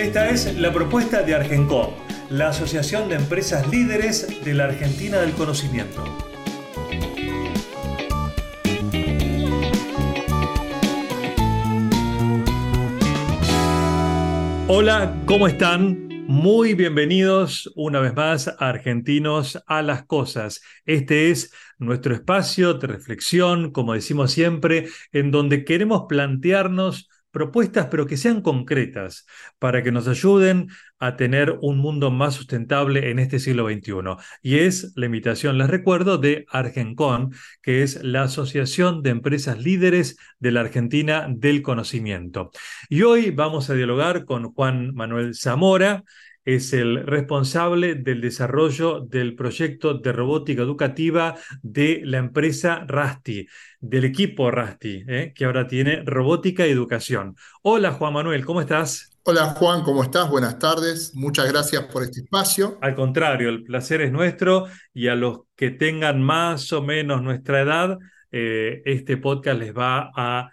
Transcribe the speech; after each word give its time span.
Esta 0.00 0.30
es 0.30 0.58
la 0.58 0.72
propuesta 0.72 1.22
de 1.22 1.34
Argencom, 1.34 1.90
la 2.30 2.48
Asociación 2.48 3.10
de 3.10 3.16
Empresas 3.16 3.68
Líderes 3.68 4.42
de 4.42 4.54
la 4.54 4.64
Argentina 4.64 5.18
del 5.18 5.32
Conocimiento. 5.32 6.02
Hola, 14.68 15.22
¿cómo 15.26 15.46
están? 15.46 16.08
Muy 16.26 16.72
bienvenidos 16.72 17.70
una 17.76 18.00
vez 18.00 18.14
más 18.14 18.48
a 18.48 18.54
Argentinos 18.70 19.62
a 19.66 19.82
las 19.82 20.06
Cosas. 20.06 20.62
Este 20.86 21.30
es 21.30 21.52
nuestro 21.78 22.14
espacio 22.14 22.72
de 22.72 22.86
reflexión, 22.86 23.70
como 23.70 23.92
decimos 23.92 24.32
siempre, 24.32 24.88
en 25.12 25.30
donde 25.30 25.66
queremos 25.66 26.06
plantearnos 26.08 27.09
propuestas, 27.30 27.86
pero 27.90 28.06
que 28.06 28.16
sean 28.16 28.42
concretas, 28.42 29.26
para 29.58 29.82
que 29.82 29.92
nos 29.92 30.08
ayuden 30.08 30.68
a 30.98 31.16
tener 31.16 31.58
un 31.62 31.78
mundo 31.78 32.10
más 32.10 32.34
sustentable 32.34 33.10
en 33.10 33.18
este 33.18 33.38
siglo 33.38 33.68
XXI. 33.68 34.16
Y 34.42 34.58
es 34.58 34.92
la 34.96 35.06
invitación, 35.06 35.58
les 35.58 35.70
recuerdo, 35.70 36.18
de 36.18 36.44
Argencon, 36.50 37.32
que 37.62 37.82
es 37.82 38.02
la 38.02 38.24
Asociación 38.24 39.02
de 39.02 39.10
Empresas 39.10 39.58
Líderes 39.58 40.18
de 40.38 40.52
la 40.52 40.60
Argentina 40.60 41.26
del 41.28 41.62
Conocimiento. 41.62 42.50
Y 42.88 43.02
hoy 43.02 43.30
vamos 43.30 43.70
a 43.70 43.74
dialogar 43.74 44.24
con 44.24 44.52
Juan 44.52 44.94
Manuel 44.94 45.34
Zamora, 45.34 46.04
es 46.44 46.72
el 46.72 47.06
responsable 47.06 47.94
del 47.94 48.20
desarrollo 48.20 49.00
del 49.00 49.34
proyecto 49.34 49.94
de 49.94 50.12
robótica 50.12 50.62
educativa 50.62 51.36
de 51.62 52.00
la 52.04 52.18
empresa 52.18 52.84
Rasti, 52.86 53.46
del 53.80 54.04
equipo 54.04 54.50
Rasti, 54.50 55.04
¿eh? 55.06 55.32
que 55.34 55.44
ahora 55.44 55.66
tiene 55.66 56.02
robótica 56.04 56.66
y 56.66 56.70
educación. 56.70 57.36
Hola 57.62 57.92
Juan 57.92 58.14
Manuel, 58.14 58.44
¿cómo 58.44 58.60
estás? 58.60 59.10
Hola 59.24 59.46
Juan, 59.50 59.82
¿cómo 59.82 60.02
estás? 60.02 60.30
Buenas 60.30 60.58
tardes. 60.58 61.14
Muchas 61.14 61.50
gracias 61.52 61.84
por 61.84 62.02
este 62.02 62.20
espacio. 62.20 62.78
Al 62.80 62.94
contrario, 62.94 63.50
el 63.50 63.62
placer 63.64 64.00
es 64.00 64.10
nuestro 64.10 64.66
y 64.94 65.08
a 65.08 65.14
los 65.14 65.40
que 65.56 65.70
tengan 65.70 66.22
más 66.22 66.72
o 66.72 66.82
menos 66.82 67.22
nuestra 67.22 67.60
edad, 67.60 67.98
eh, 68.32 68.80
este 68.86 69.18
podcast 69.18 69.58
les 69.58 69.76
va 69.76 70.10
a 70.16 70.50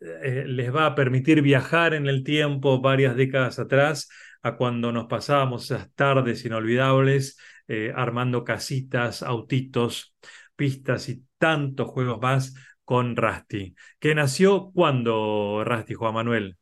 eh, 0.00 0.44
les 0.46 0.72
va 0.72 0.86
a 0.86 0.94
permitir 0.94 1.42
viajar 1.42 1.92
en 1.92 2.06
el 2.06 2.22
tiempo 2.22 2.80
varias 2.80 3.16
décadas 3.16 3.58
atrás 3.58 4.08
cuando 4.56 4.92
nos 4.92 5.06
pasábamos 5.06 5.64
esas 5.64 5.92
tardes 5.94 6.44
inolvidables 6.44 7.38
eh, 7.70 7.92
armando 7.94 8.44
casitas, 8.44 9.22
autitos, 9.22 10.14
pistas 10.56 11.10
y 11.10 11.22
tantos 11.36 11.88
juegos 11.88 12.18
más 12.20 12.54
con 12.82 13.14
Rasti. 13.14 13.74
¿Qué 13.98 14.14
nació 14.14 14.70
cuándo, 14.72 15.62
Rasti, 15.64 15.92
Juan 15.92 16.14
Manuel? 16.14 16.56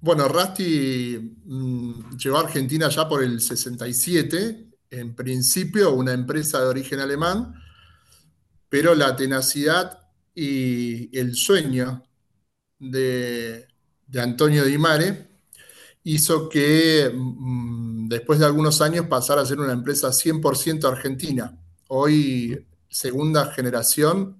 Bueno, 0.00 0.26
Rasti 0.26 1.36
mm, 1.44 2.16
llegó 2.16 2.38
a 2.38 2.40
Argentina 2.40 2.88
ya 2.88 3.08
por 3.08 3.22
el 3.22 3.40
67, 3.40 4.66
en 4.90 5.14
principio 5.14 5.92
una 5.92 6.12
empresa 6.12 6.60
de 6.60 6.66
origen 6.66 6.98
alemán, 6.98 7.54
pero 8.68 8.96
la 8.96 9.14
tenacidad 9.14 10.08
y 10.34 11.16
el 11.16 11.36
sueño 11.36 12.02
de, 12.80 13.68
de 14.08 14.20
Antonio 14.20 14.64
Di 14.64 14.78
Mare 14.78 15.29
hizo 16.04 16.48
que 16.48 17.10
mm, 17.14 18.08
después 18.08 18.38
de 18.38 18.46
algunos 18.46 18.80
años 18.80 19.06
pasara 19.06 19.42
a 19.42 19.46
ser 19.46 19.60
una 19.60 19.72
empresa 19.72 20.12
100% 20.12 20.84
argentina. 20.84 21.58
Hoy, 21.88 22.66
segunda 22.88 23.52
generación, 23.52 24.38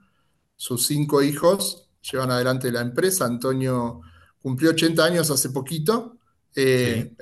sus 0.57 0.87
cinco 0.87 1.23
hijos 1.23 1.89
llevan 2.03 2.31
adelante 2.31 2.73
la 2.73 2.81
empresa. 2.81 3.25
Antonio 3.25 4.01
cumplió 4.43 4.71
80 4.71 5.05
años 5.05 5.31
hace 5.31 5.51
poquito. 5.51 6.19
Eh, 6.55 7.15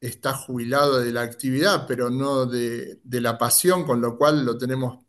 está 0.00 0.34
jubilado 0.34 1.00
de 1.00 1.12
la 1.12 1.22
actividad, 1.22 1.86
pero 1.86 2.10
no 2.10 2.46
de, 2.46 3.00
la 3.04 3.38
pasión, 3.38 3.84
con 3.84 4.00
lo 4.00 4.16
cual 4.16 4.44
lo 4.44 4.56
tenemos 4.58 5.04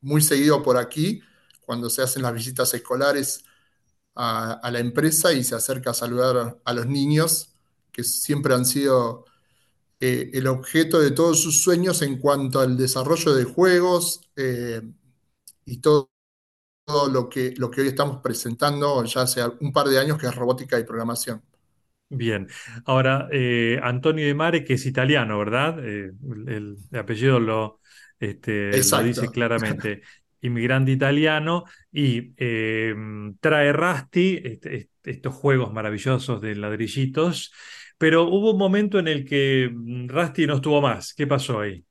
muy 0.00 0.20
seguido 0.22 0.62
por 0.62 0.76
aquí. 0.76 1.20
Cuando 1.60 1.90
se 1.90 2.02
hacen 2.02 2.22
las 2.22 2.32
visitas 2.32 2.72
escolares, 2.74 3.44
a, 4.18 4.70
la 4.70 4.80
empresa 4.80 5.32
y 5.32 5.44
se 5.44 5.54
acerca 5.54 5.90
a 5.90 5.94
saludar 5.94 6.58
a 6.64 6.72
los 6.72 6.86
niños, 6.86 7.54
que 7.92 8.02
siempre 8.02 8.52
han 8.52 8.66
sido 8.66 9.24
eh, 10.00 10.30
el 10.34 10.48
objeto 10.48 11.00
de 11.00 11.12
todos 11.12 11.40
sus 11.40 11.62
sueños 11.62 12.02
en 12.02 12.18
cuanto 12.18 12.60
al 12.60 12.76
desarrollo 12.76 13.34
de 13.34 13.44
juegos 13.44 14.20
eh, 14.36 14.82
y 15.64 15.78
todo, 15.78 16.10
lo, 17.12 17.28
que, 17.28 17.54
lo 17.58 17.70
que 17.70 17.82
hoy 17.82 17.88
estamos 17.88 18.20
presentando 18.20 19.04
ya 19.04 19.22
hace 19.22 19.42
un 19.60 19.72
par 19.72 19.86
de 19.86 20.00
años, 20.00 20.18
que 20.18 20.26
es 20.26 20.34
robótica 20.34 20.78
y 20.80 20.84
programación. 20.84 21.40
Bien, 22.08 22.48
ahora 22.86 23.28
eh, 23.30 23.78
Antonio 23.82 24.26
De 24.26 24.34
Mare, 24.34 24.64
que 24.64 24.74
es 24.74 24.86
italiano, 24.86 25.38
¿verdad? 25.38 25.78
el, 25.78 26.78
apellido 26.92 27.38
lo, 27.38 27.80
este, 28.18 28.70
lo 28.70 29.02
dice 29.02 29.28
claramente. 29.28 30.02
Inmigrante 30.40 30.92
italiano 30.92 31.64
y 31.92 32.32
em, 32.36 33.36
trae 33.38 33.72
Rusty, 33.72 34.40
este, 34.44 34.90
estos 35.04 35.34
juegos 35.34 35.72
maravillosos 35.72 36.40
de 36.40 36.54
ladrillitos, 36.56 37.52
pero 37.98 38.24
hubo 38.28 38.52
un 38.52 38.58
momento 38.58 38.98
en 38.98 39.08
el 39.08 39.24
que 39.24 39.70
mm, 39.72 40.08
Rusty 40.08 40.46
no 40.46 40.56
estuvo 40.56 40.80
más. 40.80 41.14
¿Qué 41.14 41.26
pasó 41.26 41.60
ahí? 41.60 41.84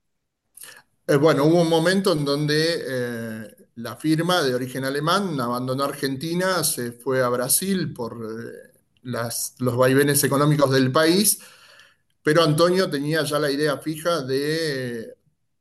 Eh, 1.07 1.15
bueno, 1.15 1.45
hubo 1.45 1.61
un 1.61 1.69
momento 1.69 2.11
en 2.13 2.25
donde 2.25 2.83
eh, 2.85 3.47
la 3.75 3.95
firma 3.95 4.41
de 4.43 4.53
origen 4.53 4.83
alemán 4.83 5.39
abandonó 5.39 5.83
Argentina, 5.85 6.63
se 6.63 6.91
fue 6.91 7.21
a 7.23 7.29
Brasil 7.29 7.93
por 7.93 8.13
eh, 8.25 8.71
los 9.03 9.77
vaivenes 9.77 10.23
económicos 10.23 10.71
del 10.71 10.91
país, 10.91 11.39
pero 12.23 12.43
Antonio 12.43 12.89
tenía 12.89 13.23
ya 13.23 13.39
la 13.39 13.51
idea 13.51 13.77
fija 13.79 14.21
de 14.23 15.16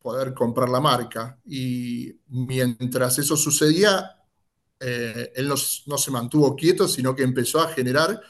poder 0.07 0.33
comprar 0.35 0.69
la 0.69 0.81
marca. 0.81 1.37
Y 1.45 2.15
mientras 2.29 3.19
eso 3.19 3.37
sucedía, 3.37 4.23
eh, 4.79 5.33
él 5.35 5.49
no, 5.49 5.57
se 5.57 6.11
mantuvo 6.13 6.55
quieto, 6.55 6.87
sino 6.87 7.13
que 7.13 7.25
empezó 7.25 7.61
a 7.61 7.71
generar 7.71 8.21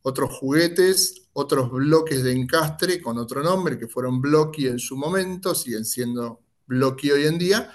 otros 0.00 0.30
juguetes, 0.30 1.28
otros 1.34 1.70
bloques 1.70 2.22
de 2.22 2.32
encastre 2.32 3.02
con 3.02 3.18
otro 3.18 3.42
nombre, 3.42 3.78
que 3.78 3.86
fueron 3.86 4.22
Blocky 4.22 4.66
en 4.66 4.78
su 4.78 4.96
momento, 4.96 5.54
siguen 5.54 5.84
siendo 5.84 6.40
Blocky 6.66 7.10
hoy 7.10 7.26
en 7.26 7.36
día, 7.36 7.70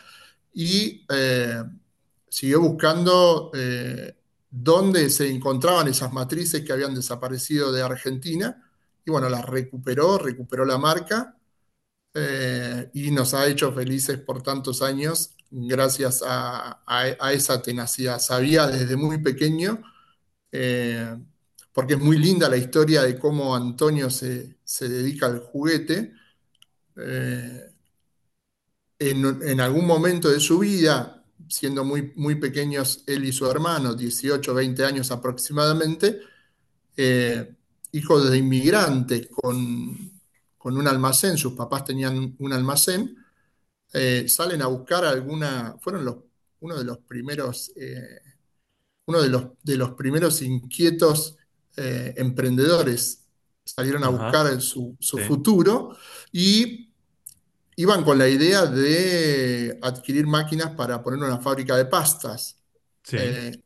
y 0.51 1.05
eh, 1.07 1.63
siguió 2.27 2.61
buscando 2.61 3.51
eh, 3.53 4.15
dónde 4.49 5.07
se 5.11 5.29
encontraban 5.29 5.87
esas 5.87 6.11
matrices 6.11 6.65
que 6.65 6.73
habían 6.73 6.95
desaparecido 6.95 7.71
de 7.71 7.83
Argentina, 7.83 8.67
y 9.05 9.11
bueno, 9.11 9.29
las 9.29 9.45
recuperó, 9.45 10.17
recuperó 10.17 10.65
la 10.65 10.79
marca, 10.79 11.37
eh, 12.13 12.89
y 12.93 13.11
nos 13.11 13.33
ha 13.33 13.47
hecho 13.47 13.71
felices 13.71 14.17
por 14.19 14.43
tantos 14.43 14.81
años 14.81 15.35
gracias 15.49 16.23
a, 16.25 16.81
esa 17.33 17.61
tenacidad. 17.61 18.19
Sabía 18.19 18.67
desde 18.67 18.95
muy 18.95 19.17
pequeño, 19.19 19.81
eh, 20.51 21.17
porque 21.73 21.93
es 21.95 21.99
muy 21.99 22.17
linda 22.17 22.49
la 22.49 22.57
historia 22.57 23.03
de 23.03 23.17
cómo 23.17 23.55
Antonio 23.55 24.09
se, 24.09 24.57
dedica 24.81 25.27
al 25.27 25.39
juguete. 25.39 26.13
Eh, 26.97 27.71
en, 28.99 29.59
algún 29.59 29.85
momento 29.85 30.29
de 30.29 30.39
su 30.39 30.59
vida, 30.59 31.25
siendo 31.49 31.83
muy, 31.83 32.13
muy 32.15 32.35
pequeños 32.35 33.03
él 33.07 33.25
y 33.25 33.33
su 33.33 33.49
hermano, 33.49 33.93
18, 33.95 34.53
20 34.53 34.85
años 34.85 35.11
aproximadamente, 35.11 36.19
hijos 37.91 38.29
de 38.29 38.37
inmigrantes 38.37 39.27
con 39.27 40.20
con 40.61 40.77
un 40.77 40.87
almacén, 40.87 41.39
sus 41.39 41.53
papás 41.53 41.85
tenían 41.85 42.35
un 42.37 42.53
almacén, 42.53 43.17
eh, 43.93 44.29
salen 44.29 44.61
a 44.61 44.67
buscar 44.67 45.03
alguna, 45.03 45.75
fueron 45.81 46.05
los, 46.05 46.17
uno 46.59 46.77
de 46.77 46.83
los 46.83 46.99
primeros, 46.99 47.71
eh, 47.75 48.21
uno 49.07 49.23
de 49.23 49.29
los, 49.29 49.45
de 49.63 49.75
los 49.75 49.93
primeros 49.93 50.39
inquietos 50.43 51.35
eh, 51.75 52.13
emprendedores, 52.15 53.23
salieron 53.65 54.03
a 54.03 54.09
buscar 54.09 54.61
su, 54.61 54.95
futuro 55.27 55.97
y 56.31 56.93
iban 57.77 58.03
con 58.03 58.19
la 58.19 58.29
idea 58.29 58.67
de 58.67 59.79
adquirir 59.81 60.27
máquinas 60.27 60.75
para 60.75 61.01
poner 61.01 61.23
una 61.23 61.39
fábrica 61.39 61.75
de 61.75 61.85
pastas. 61.85 62.57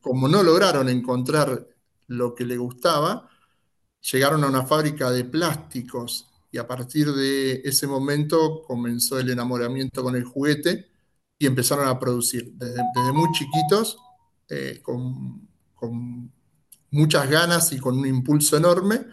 como 0.00 0.28
no 0.28 0.42
lograron 0.42 0.88
encontrar 0.88 1.68
lo 2.06 2.34
que 2.34 2.46
le 2.46 2.56
gustaba, 2.56 3.28
llegaron 4.00 4.42
a 4.44 4.48
una 4.48 4.64
fábrica 4.64 5.10
de 5.10 5.24
plásticos 5.24 6.30
y 6.56 6.58
a 6.58 6.66
partir 6.66 7.12
de 7.12 7.60
ese 7.64 7.86
momento 7.86 8.62
comenzó 8.62 9.18
el 9.18 9.28
enamoramiento 9.28 10.02
con 10.02 10.16
el 10.16 10.24
juguete 10.24 10.88
y 11.38 11.44
empezaron 11.46 11.86
a 11.86 11.98
producir 11.98 12.50
desde, 12.54 12.82
desde 12.94 13.12
muy 13.12 13.28
chiquitos, 13.32 13.98
eh, 14.48 14.80
con, 14.82 15.46
con, 15.74 16.32
muchas 16.92 17.28
ganas 17.28 17.72
y 17.72 17.78
con 17.78 17.98
un 17.98 18.06
impulso 18.06 18.56
enorme, 18.56 19.04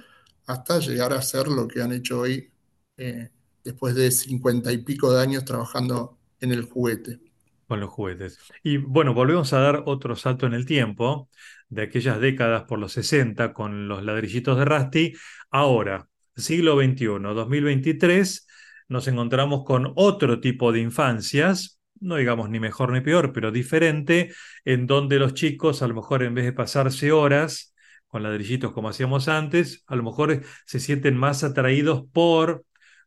hasta 0.46 0.80
llegar 0.80 1.12
a 1.12 1.22
ser 1.22 1.50
lo 1.50 1.68
que 1.68 1.82
han 1.82 1.92
hecho 1.92 2.22
hoy, 2.22 2.50
eh, 2.96 3.30
después 3.62 3.94
de 3.94 4.10
cincuenta 4.10 4.72
y 4.72 4.78
pico 4.78 5.12
de 5.12 5.22
años 5.22 5.44
trabajando 5.44 6.18
en 6.40 6.54
el 6.54 6.64
juguete. 6.64 7.20
Con 7.68 7.82
los 7.82 7.90
juguetes. 7.90 8.40
Y 8.64 8.78
bueno, 8.78 9.14
volvemos 9.14 9.52
a 9.52 9.60
dar 9.60 9.84
otro 9.86 10.16
salto 10.16 10.46
en 10.46 10.54
el 10.54 10.66
tiempo, 10.66 11.28
de 11.68 11.82
aquellas 11.82 12.22
décadas 12.22 12.64
por 12.64 12.80
los 12.80 12.94
60 12.94 13.52
con 13.52 13.90
los 13.90 14.02
ladrillitos 14.02 14.58
de 14.58 14.64
Rusty. 14.64 15.14
Ahora, 15.52 16.08
siglo 16.36 16.78
XXI, 16.78 17.34
2023, 17.34 18.48
nos 18.90 19.08
encontramos 19.08 19.64
con 19.66 19.94
otro 19.96 20.40
tipo 20.40 20.72
de 20.72 20.80
infancias, 20.82 21.80
no 22.00 22.16
digamos 22.18 22.50
ni 22.50 22.60
mejor 22.60 22.92
ni 22.92 23.02
peor, 23.02 23.32
pero 23.34 23.52
diferente, 23.52 24.34
en 24.66 24.88
donde 24.88 25.20
los 25.20 25.34
chicos, 25.34 25.82
a 25.82 25.88
lo 25.88 25.96
mejor 25.96 26.24
en 26.24 26.34
vez 26.36 26.46
de 26.46 26.54
pasarse 26.54 27.12
horas 27.12 27.74
con 28.08 28.24
ladrillitos 28.24 28.74
como 28.74 28.90
hacíamos 28.90 29.28
antes, 29.28 29.84
a 29.88 29.96
lo 29.96 30.04
mejor 30.04 30.44
se 30.66 30.80
sienten 30.80 31.18
más 31.18 31.44
atraídos 31.44 32.04
por 32.14 32.64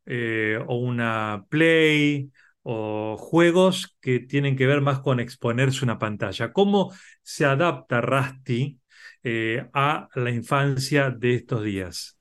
eh, 0.07 0.59
una 0.69 1.45
play 1.49 2.31
o 2.63 3.17
juegos 3.17 3.97
que 4.01 4.19
tienen 4.21 4.57
que 4.57 4.67
ver 4.67 4.81
más 4.81 4.99
con 5.01 5.21
exponerse 5.21 5.85
una 5.85 5.99
pantalla. 5.99 6.53
¿Cómo 6.53 6.93
se 7.23 7.45
adapta 7.45 8.01
Rusty 8.01 8.81
eh, 9.23 9.69
a 9.73 10.09
la 10.17 10.31
infancia 10.31 11.11
de 11.11 11.37
estos 11.37 11.63
días? 11.63 12.16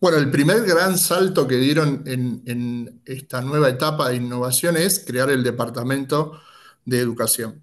Bueno, 0.00 0.16
el 0.16 0.30
primer 0.30 0.64
gran 0.64 0.96
salto 0.96 1.46
que 1.46 1.56
dieron 1.56 2.02
en, 2.06 2.42
en, 2.46 3.02
esta 3.04 3.42
nueva 3.42 3.68
etapa 3.68 4.08
de 4.08 4.16
innovación 4.16 4.76
es 4.78 5.04
crear 5.06 5.30
el 5.30 5.42
Departamento 5.42 6.40
de 6.86 7.00
Educación. 7.00 7.62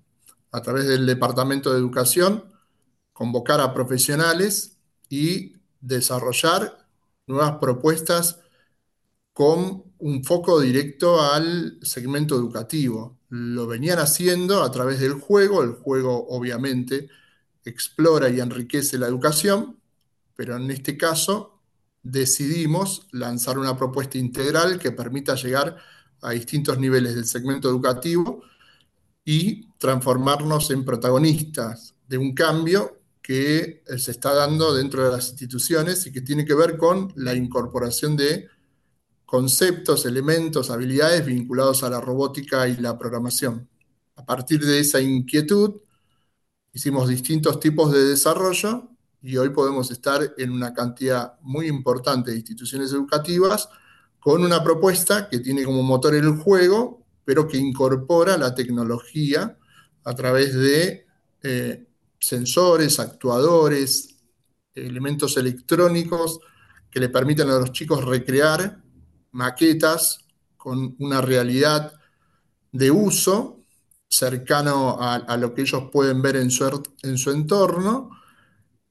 A 0.52 0.62
través 0.62 0.86
del 0.88 1.08
Departamento 1.08 1.72
de 1.72 1.80
Educación, 1.80 2.44
convocar 3.14 3.60
a 3.60 3.74
profesionales 3.74 4.78
y 5.10 5.54
desarrollar 5.82 6.88
nuevas 7.26 7.58
propuestas 7.60 8.40
con 9.34 9.84
un 10.00 10.24
foco 10.24 10.60
directo 10.60 11.22
al 11.22 11.80
segmento 11.82 12.36
educativo. 12.36 13.18
Lo 13.30 13.68
venían 13.68 14.00
haciendo 14.00 14.64
a 14.64 14.72
través 14.72 15.00
del 15.00 15.14
juego, 15.14 15.64
el 15.64 15.72
juego 15.74 16.28
obviamente 16.30 17.10
explora 17.66 18.30
y 18.30 18.40
enriquece 18.40 18.98
la 19.00 19.08
educación, 19.08 19.80
pero 20.36 20.56
en 20.58 20.70
este 20.72 20.98
caso 20.98 21.57
decidimos 22.12 23.08
lanzar 23.12 23.58
una 23.58 23.78
propuesta 23.78 24.18
integral 24.18 24.80
que 24.80 24.92
permita 24.92 25.36
llegar 25.36 25.78
a 26.22 26.32
distintos 26.32 26.80
niveles 26.80 27.16
del 27.16 27.26
segmento 27.26 27.70
educativo 27.70 28.42
y 29.26 29.68
transformarnos 29.78 30.72
en 30.72 30.86
protagonistas 30.86 31.96
de 32.08 32.18
un 32.18 32.34
cambio 32.34 33.00
que 33.22 33.84
eh, 33.86 33.98
se 33.98 34.12
está 34.12 34.34
dando 34.34 34.74
dentro 34.74 35.04
de 35.04 35.12
las 35.12 35.30
instituciones 35.30 36.06
y 36.08 36.14
que 36.14 36.22
tiene 36.22 36.46
que 36.46 36.54
ver 36.54 36.78
con 36.78 37.12
la 37.18 37.36
incorporación 37.36 38.16
de 38.16 38.48
conceptos, 39.26 40.06
elementos, 40.06 40.70
habilidades 40.70 41.26
vinculados 41.26 41.84
a 41.84 41.90
la 41.90 42.00
robótica 42.00 42.70
y 42.70 42.78
la 42.78 42.98
programación. 42.98 43.68
A 44.16 44.26
partir 44.26 44.66
de 44.66 44.80
esa 44.80 45.02
inquietud, 45.02 45.82
hicimos 46.72 47.10
distintos 47.10 47.60
tipos 47.60 47.92
de 47.92 48.06
desarrollo 48.06 48.97
y 49.28 49.36
hoy 49.36 49.50
podemos 49.50 49.92
estar 49.92 50.36
en 50.38 50.52
una 50.52 50.74
cantidad 50.74 51.34
muy 51.42 51.68
importante 51.68 52.32
de 52.32 52.38
instituciones 52.38 52.94
educativas 52.94 53.68
con 54.22 54.42
una 54.42 54.64
propuesta 54.64 55.28
que 55.28 55.40
tiene 55.40 55.66
como 55.66 55.84
motor 55.84 56.16
el 56.16 56.30
juego, 56.38 57.06
pero 57.26 57.46
que 57.46 57.58
incorpora 57.58 58.38
la 58.38 58.56
tecnología 58.56 59.58
a 60.06 60.16
través 60.16 60.54
de 60.54 61.08
eh, 61.44 61.90
sensores, 62.18 63.02
actuadores, 63.02 64.16
elementos 64.74 65.36
electrónicos 65.36 66.40
que 66.90 67.02
le 67.02 67.10
permiten 67.10 67.50
a 67.50 67.60
los 67.60 67.74
chicos 67.74 68.06
recrear 68.06 68.82
maquetas 69.32 70.20
con 70.56 70.96
una 71.00 71.20
realidad 71.20 71.92
de 72.72 72.92
uso 72.92 73.66
cercano 74.08 75.02
a, 75.02 75.16
a 75.16 75.36
lo 75.36 75.54
que 75.54 75.64
ellos 75.64 75.90
pueden 75.92 76.22
ver 76.22 76.38
en 76.38 76.50
su, 76.50 76.82
en 77.04 77.18
su 77.18 77.32
entorno 77.32 78.17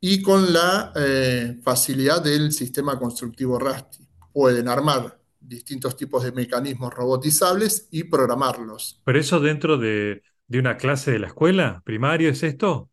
y 0.01 0.23
con 0.23 0.53
la 0.53 0.93
eh, 0.95 1.59
facilidad 1.63 2.23
del 2.23 2.53
sistema 2.53 2.99
constructivo 2.99 3.59
Rusty. 3.59 4.07
Pueden 4.33 4.69
armar 4.69 5.19
distintos 5.41 5.97
tipos 5.97 6.25
de 6.25 6.33
mecanismos 6.33 6.93
robotizables 6.93 7.89
y 7.91 8.05
programarlos. 8.05 9.01
¿Pero 9.05 9.19
eso 9.19 9.41
dentro 9.41 9.79
de, 9.79 10.23
de 10.49 10.59
una 10.59 10.77
clase 10.77 11.13
de 11.13 11.19
la 11.21 11.29
escuela 11.29 11.83
primaria 11.85 12.31
es 12.31 12.43
esto? 12.43 12.91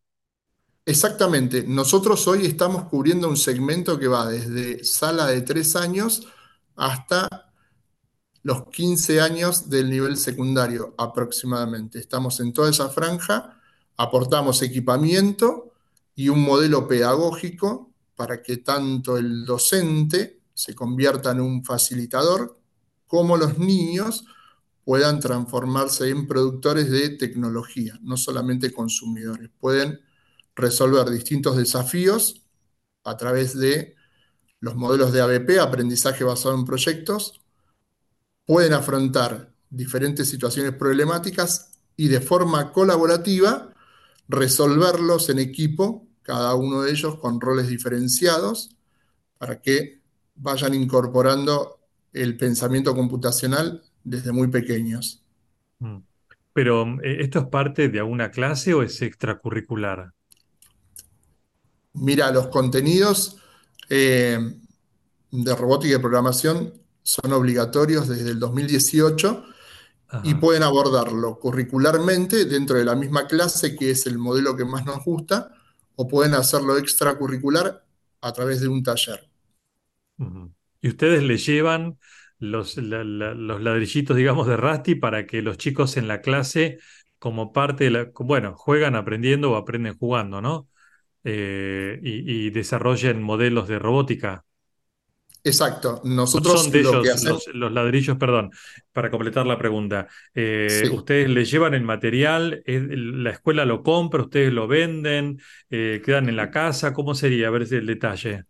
Exactamente. 0.85 1.63
Nosotros 1.65 2.27
hoy 2.27 2.45
estamos 2.45 2.85
cubriendo 2.85 3.29
un 3.29 3.37
segmento 3.37 3.97
que 3.97 4.07
va 4.07 4.27
desde 4.27 4.83
sala 4.83 5.27
de 5.27 5.41
tres 5.41 5.75
años 5.75 6.27
hasta 6.75 7.53
los 8.43 8.67
15 8.69 9.21
años 9.21 9.69
del 9.69 9.89
nivel 9.89 10.17
secundario 10.17 10.93
aproximadamente. 10.97 11.99
Estamos 11.99 12.39
en 12.41 12.51
toda 12.51 12.69
esa 12.69 12.89
franja, 12.89 13.61
aportamos 13.95 14.61
equipamiento 14.61 15.72
y 16.15 16.29
un 16.29 16.41
modelo 16.41 16.87
pedagógico 16.87 17.91
para 18.15 18.41
que 18.41 18.57
tanto 18.57 19.17
el 19.17 19.45
docente 19.45 20.41
se 20.53 20.75
convierta 20.75 21.31
en 21.31 21.41
un 21.41 21.63
facilitador 21.63 22.59
como 23.07 23.37
los 23.37 23.57
niños 23.57 24.25
puedan 24.83 25.19
transformarse 25.19 26.09
en 26.09 26.27
productores 26.27 26.89
de 26.89 27.09
tecnología, 27.11 27.97
no 28.01 28.17
solamente 28.17 28.71
consumidores. 28.71 29.49
Pueden 29.59 30.01
resolver 30.55 31.09
distintos 31.09 31.57
desafíos 31.57 32.41
a 33.03 33.17
través 33.17 33.57
de 33.57 33.95
los 34.59 34.75
modelos 34.75 35.11
de 35.11 35.21
ABP, 35.21 35.59
aprendizaje 35.59 36.23
basado 36.23 36.55
en 36.55 36.65
proyectos, 36.65 37.41
pueden 38.45 38.73
afrontar 38.73 39.53
diferentes 39.69 40.29
situaciones 40.29 40.73
problemáticas 40.73 41.71
y 41.95 42.07
de 42.07 42.21
forma 42.21 42.71
colaborativa 42.71 43.72
resolverlos 44.27 45.29
en 45.29 45.39
equipo, 45.39 46.07
cada 46.21 46.55
uno 46.55 46.81
de 46.81 46.91
ellos 46.91 47.17
con 47.19 47.41
roles 47.41 47.67
diferenciados, 47.67 48.75
para 49.37 49.61
que 49.61 50.01
vayan 50.35 50.73
incorporando 50.73 51.79
el 52.13 52.37
pensamiento 52.37 52.95
computacional 52.95 53.83
desde 54.03 54.31
muy 54.31 54.47
pequeños. 54.47 55.23
Mm. 55.79 55.97
Pero, 56.53 57.01
eh, 57.03 57.17
¿esto 57.21 57.39
es 57.39 57.45
parte 57.47 57.89
de 57.89 57.99
alguna 57.99 58.29
clase 58.31 58.73
o 58.73 58.83
es 58.83 59.01
extracurricular? 59.01 60.13
Mira, 61.93 62.31
los 62.31 62.47
contenidos 62.47 63.37
eh, 63.89 64.39
de 65.31 65.55
robótica 65.55 65.95
y 65.95 65.99
programación 65.99 66.73
son 67.01 67.33
obligatorios 67.33 68.07
desde 68.07 68.31
el 68.31 68.39
2018 68.39 69.45
y 70.21 70.35
pueden 70.35 70.63
abordarlo 70.63 71.39
curricularmente 71.39 72.45
dentro 72.45 72.77
de 72.77 72.85
la 72.85 72.95
misma 72.95 73.27
clase, 73.27 73.75
que 73.75 73.91
es 73.91 74.05
el 74.07 74.17
modelo 74.17 74.55
que 74.55 74.65
más 74.65 74.85
nos 74.85 75.03
gusta, 75.03 75.51
o 75.95 76.07
pueden 76.07 76.33
hacerlo 76.33 76.77
extracurricular 76.77 77.85
a 78.21 78.33
través 78.33 78.61
de 78.61 78.67
un 78.67 78.83
taller. 78.83 79.29
¿Y 80.81 80.89
ustedes 80.89 81.23
le 81.23 81.37
llevan 81.37 81.97
los, 82.39 82.77
los 82.77 83.61
ladrillitos, 83.61 84.17
digamos, 84.17 84.47
de 84.47 84.57
Rusty 84.57 84.95
para 84.95 85.25
que 85.25 85.41
los 85.41 85.57
chicos 85.57 85.97
en 85.97 86.07
la 86.07 86.21
clase, 86.21 86.79
como 87.19 87.53
parte 87.53 87.85
de 87.85 87.91
la, 87.91 88.11
bueno, 88.19 88.53
juegan 88.55 88.95
aprendiendo 88.95 89.51
o 89.51 89.55
aprenden 89.55 89.97
jugando, 89.97 90.41
¿no? 90.41 90.69
Eh, 91.23 91.99
y, 92.03 92.47
y 92.47 92.49
desarrollen 92.51 93.23
modelos 93.23 93.67
de 93.69 93.79
robótica. 93.79 94.45
Exacto. 95.43 96.01
Nosotros 96.05 96.63
son 96.63 96.71
de 96.71 96.79
ellos 96.79 97.09
hacemos... 97.09 97.47
los, 97.47 97.55
los, 97.55 97.71
ladrillos, 97.71 98.17
perdón, 98.17 98.51
para 98.93 99.11
completar 99.11 99.45
la 99.45 99.57
pregunta. 99.57 100.07
Eh, 100.33 100.83
sí. 100.83 100.89
¿Ustedes 100.89 101.29
le 101.29 101.43
llevan 101.43 101.73
el 101.73 101.83
material? 101.83 102.63
¿La 102.65 103.31
escuela 103.31 103.65
lo 103.65 103.83
compra? 103.83 104.21
¿Ustedes 104.21 104.53
lo 104.53 104.67
venden? 104.67 105.41
Eh, 105.69 106.01
¿Quedan 106.03 106.29
en 106.29 106.37
la 106.37 106.49
casa? 106.49 106.93
¿Cómo 106.93 107.13
sería? 107.13 107.47
A 107.47 107.51
ver 107.51 107.67
si 107.67 107.75
el 107.75 107.85
detalle. 107.85 108.45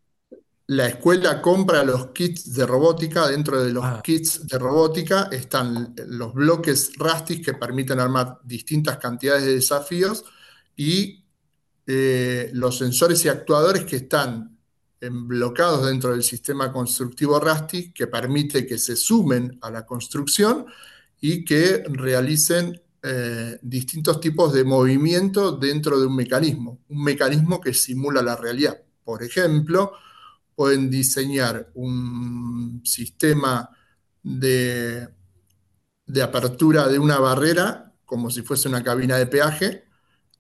La 0.68 0.88
escuela 0.88 1.42
compra 1.42 1.84
los 1.84 2.08
kits 2.12 2.54
de 2.54 2.66
robótica. 2.66 3.28
Dentro 3.28 3.64
de 3.64 3.74
los 3.74 3.84
ah. 3.84 4.02
kits 4.04 4.48
de 4.48 4.60
robótica 4.60 5.30
están 5.32 5.96
los 6.08 6.34
bloques 6.34 6.92
Rastis 6.98 7.44
que 7.44 7.54
permiten 7.54 8.00
armar 8.00 8.38
distintas 8.44 8.98
cantidades 8.98 9.46
de 9.46 9.56
desafíos 9.56 10.24
y 10.76 11.26
eh, 11.86 12.50
los 12.54 12.78
sensores 12.78 13.26
y 13.26 13.30
actuadores 13.30 13.84
que 13.84 13.98
están 13.98 14.53
blocados 15.12 15.86
dentro 15.86 16.12
del 16.12 16.24
sistema 16.24 16.72
constructivo 16.72 17.40
Rusty 17.40 17.92
que 17.92 18.08
permite 18.08 18.66
que 18.66 18.78
se 18.78 18.96
sumen 18.96 19.58
a 19.62 19.70
la 19.70 19.86
construcción 19.86 20.66
y 21.20 21.44
que 21.44 21.84
realicen 21.88 22.82
eh, 23.02 23.60
distintos 23.62 24.20
tipos 24.20 24.54
de 24.54 24.64
movimiento 24.64 25.52
dentro 25.52 26.00
de 26.00 26.08
un 26.08 26.16
mecanismo, 26.16 26.80
un 26.88 27.04
mecanismo 27.04 27.60
que 27.60 27.74
simula 27.74 28.22
la 28.22 28.36
realidad. 28.36 28.82
Por 29.04 29.24
ejemplo, 29.24 29.94
pueden 30.56 30.90
diseñar 30.90 31.72
un 31.74 32.82
sistema 32.86 33.70
de, 34.22 35.08
de 36.06 36.22
apertura 36.22 36.88
de 36.88 37.00
una 37.00 37.20
barrera 37.20 37.94
como 38.06 38.30
si 38.30 38.42
fuese 38.42 38.70
una 38.70 38.84
cabina 38.84 39.18
de 39.18 39.28
peaje 39.28 39.86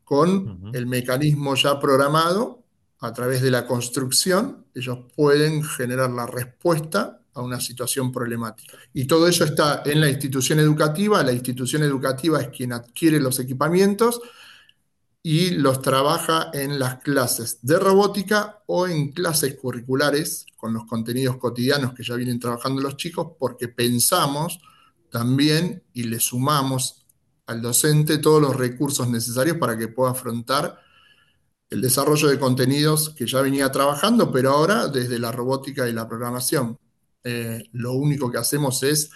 con 0.03 0.71
el 0.73 0.85
mecanismo 0.85 1.55
ya 1.55 1.79
programado 1.79 2.62
a 3.03 3.11
través 3.11 3.41
de 3.41 3.51
la 3.51 3.67
construcción, 3.67 4.65
ellos 4.73 4.99
pueden 5.13 5.61
generar 5.61 6.09
la 6.09 6.25
respuesta 6.25 7.19
a 7.33 7.41
una 7.41 7.59
situación 7.59 8.13
problemática. 8.13 8.77
Y 8.93 9.05
todo 9.05 9.27
eso 9.27 9.43
está 9.43 9.83
en 9.85 9.99
la 9.99 10.09
institución 10.09 10.59
educativa, 10.59 11.21
la 11.21 11.33
institución 11.33 11.83
educativa 11.83 12.39
es 12.39 12.47
quien 12.47 12.71
adquiere 12.71 13.19
los 13.19 13.39
equipamientos 13.39 14.21
y 15.21 15.51
los 15.51 15.81
trabaja 15.81 16.49
en 16.53 16.79
las 16.79 16.99
clases 16.99 17.59
de 17.61 17.77
robótica 17.77 18.61
o 18.67 18.87
en 18.87 19.11
clases 19.11 19.55
curriculares 19.55 20.45
con 20.55 20.73
los 20.73 20.85
contenidos 20.85 21.35
cotidianos 21.35 21.93
que 21.93 22.03
ya 22.03 22.15
vienen 22.15 22.39
trabajando 22.39 22.81
los 22.81 22.95
chicos, 22.95 23.33
porque 23.37 23.67
pensamos 23.67 24.59
también 25.09 25.83
y 25.93 26.03
le 26.03 26.21
sumamos 26.21 27.05
al 27.47 27.61
docente 27.61 28.19
todos 28.19 28.41
los 28.41 28.55
recursos 28.55 29.09
necesarios 29.09 29.57
para 29.57 29.77
que 29.77 29.89
pueda 29.89 30.11
afrontar 30.11 30.79
el 31.73 31.81
desarrollo 31.81 32.27
de 32.29 32.37
contenidos 32.37 33.09
que 33.15 33.25
ya 33.25 33.41
venía 33.41 33.71
trabajando, 33.71 34.31
pero 34.31 34.51
ahora 34.51 34.87
desde 34.87 35.17
la 35.17 35.31
robótica 35.31 35.89
y 35.89 35.93
la 35.93 36.07
programación. 36.07 36.77
Eh, 37.23 37.63
lo 37.71 37.93
único 37.93 38.31
que 38.31 38.37
hacemos 38.37 38.83
es 38.83 39.09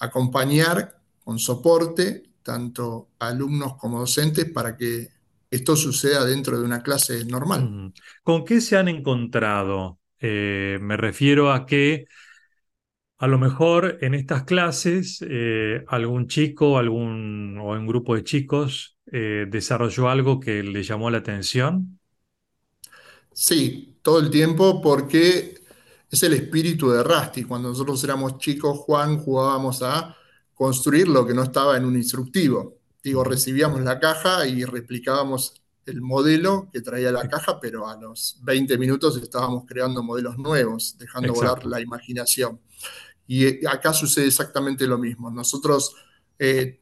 acompañar 0.00 1.00
con 1.24 1.38
soporte 1.38 2.24
tanto 2.42 3.08
alumnos 3.18 3.76
como 3.76 4.00
docentes 4.00 4.44
para 4.50 4.76
que 4.76 5.08
esto 5.50 5.74
suceda 5.74 6.26
dentro 6.26 6.58
de 6.58 6.66
una 6.66 6.82
clase 6.82 7.24
normal. 7.24 7.94
¿Con 8.22 8.44
qué 8.44 8.60
se 8.60 8.76
han 8.76 8.88
encontrado? 8.88 9.98
Eh, 10.20 10.78
me 10.82 10.98
refiero 10.98 11.50
a 11.50 11.64
que 11.64 12.08
a 13.18 13.26
lo 13.26 13.38
mejor 13.38 13.98
en 14.02 14.14
estas 14.14 14.44
clases 14.44 15.24
eh, 15.28 15.84
algún 15.88 16.28
chico 16.28 16.78
algún, 16.78 17.58
o 17.58 17.72
un 17.72 17.86
grupo 17.86 18.14
de 18.14 18.24
chicos 18.24 18.98
eh, 19.10 19.46
desarrolló 19.48 20.08
algo 20.08 20.40
que 20.40 20.62
le 20.62 20.82
llamó 20.82 21.10
la 21.10 21.18
atención. 21.18 21.98
Sí, 23.32 23.98
todo 24.02 24.18
el 24.18 24.30
tiempo 24.30 24.80
porque 24.82 25.54
es 26.10 26.22
el 26.22 26.32
espíritu 26.34 26.90
de 26.90 27.02
Rusty. 27.02 27.44
Cuando 27.44 27.68
nosotros 27.68 28.02
éramos 28.04 28.38
chicos, 28.38 28.78
Juan, 28.78 29.18
jugábamos 29.18 29.82
a 29.82 30.16
construir 30.54 31.08
lo 31.08 31.26
que 31.26 31.34
no 31.34 31.42
estaba 31.42 31.76
en 31.76 31.84
un 31.84 31.96
instructivo. 31.96 32.78
Digo, 33.02 33.22
recibíamos 33.24 33.80
la 33.82 34.00
caja 34.00 34.46
y 34.46 34.64
replicábamos 34.64 35.62
el 35.86 36.02
modelo 36.02 36.68
que 36.72 36.80
traía 36.80 37.12
la 37.12 37.28
caja, 37.28 37.58
pero 37.60 37.88
a 37.88 37.96
los 37.96 38.38
20 38.42 38.76
minutos 38.76 39.16
estábamos 39.16 39.64
creando 39.66 40.02
modelos 40.02 40.36
nuevos, 40.36 40.96
dejando 40.98 41.32
volar 41.32 41.64
la 41.64 41.80
imaginación. 41.80 42.60
Y 43.26 43.46
eh, 43.46 43.60
acá 43.68 43.92
sucede 43.92 44.26
exactamente 44.26 44.86
lo 44.86 44.98
mismo. 44.98 45.30
Nosotros 45.30 45.94
eh, 46.38 46.80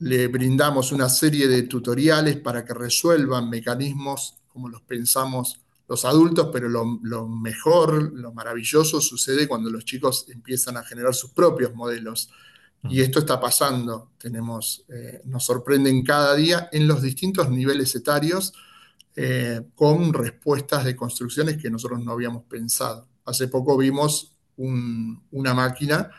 le 0.00 0.28
brindamos 0.28 0.92
una 0.92 1.08
serie 1.08 1.46
de 1.46 1.62
tutoriales 1.62 2.36
para 2.38 2.64
que 2.64 2.74
resuelvan 2.74 3.48
mecanismos 3.50 4.36
como 4.48 4.68
los 4.68 4.82
pensamos 4.82 5.60
los 5.88 6.04
adultos, 6.04 6.48
pero 6.52 6.68
lo, 6.68 6.98
lo 7.02 7.28
mejor, 7.28 8.12
lo 8.14 8.32
maravilloso 8.32 9.00
sucede 9.00 9.46
cuando 9.46 9.68
los 9.68 9.84
chicos 9.84 10.26
empiezan 10.30 10.78
a 10.78 10.84
generar 10.84 11.14
sus 11.14 11.32
propios 11.32 11.74
modelos. 11.74 12.30
Y 12.88 13.00
esto 13.00 13.20
está 13.20 13.38
pasando. 13.40 14.12
Tenemos, 14.18 14.84
eh, 14.88 15.20
nos 15.24 15.44
sorprenden 15.44 16.02
cada 16.04 16.34
día 16.34 16.68
en 16.72 16.88
los 16.88 17.00
distintos 17.02 17.48
niveles 17.50 17.94
etarios 17.94 18.52
eh, 19.14 19.60
con 19.74 20.12
respuestas 20.12 20.84
de 20.84 20.96
construcciones 20.96 21.58
que 21.58 21.70
nosotros 21.70 22.00
no 22.02 22.12
habíamos 22.12 22.44
pensado. 22.44 23.08
Hace 23.24 23.48
poco 23.48 23.76
vimos 23.76 24.34
un- 24.56 25.22
una 25.32 25.54
máquina 25.54 26.10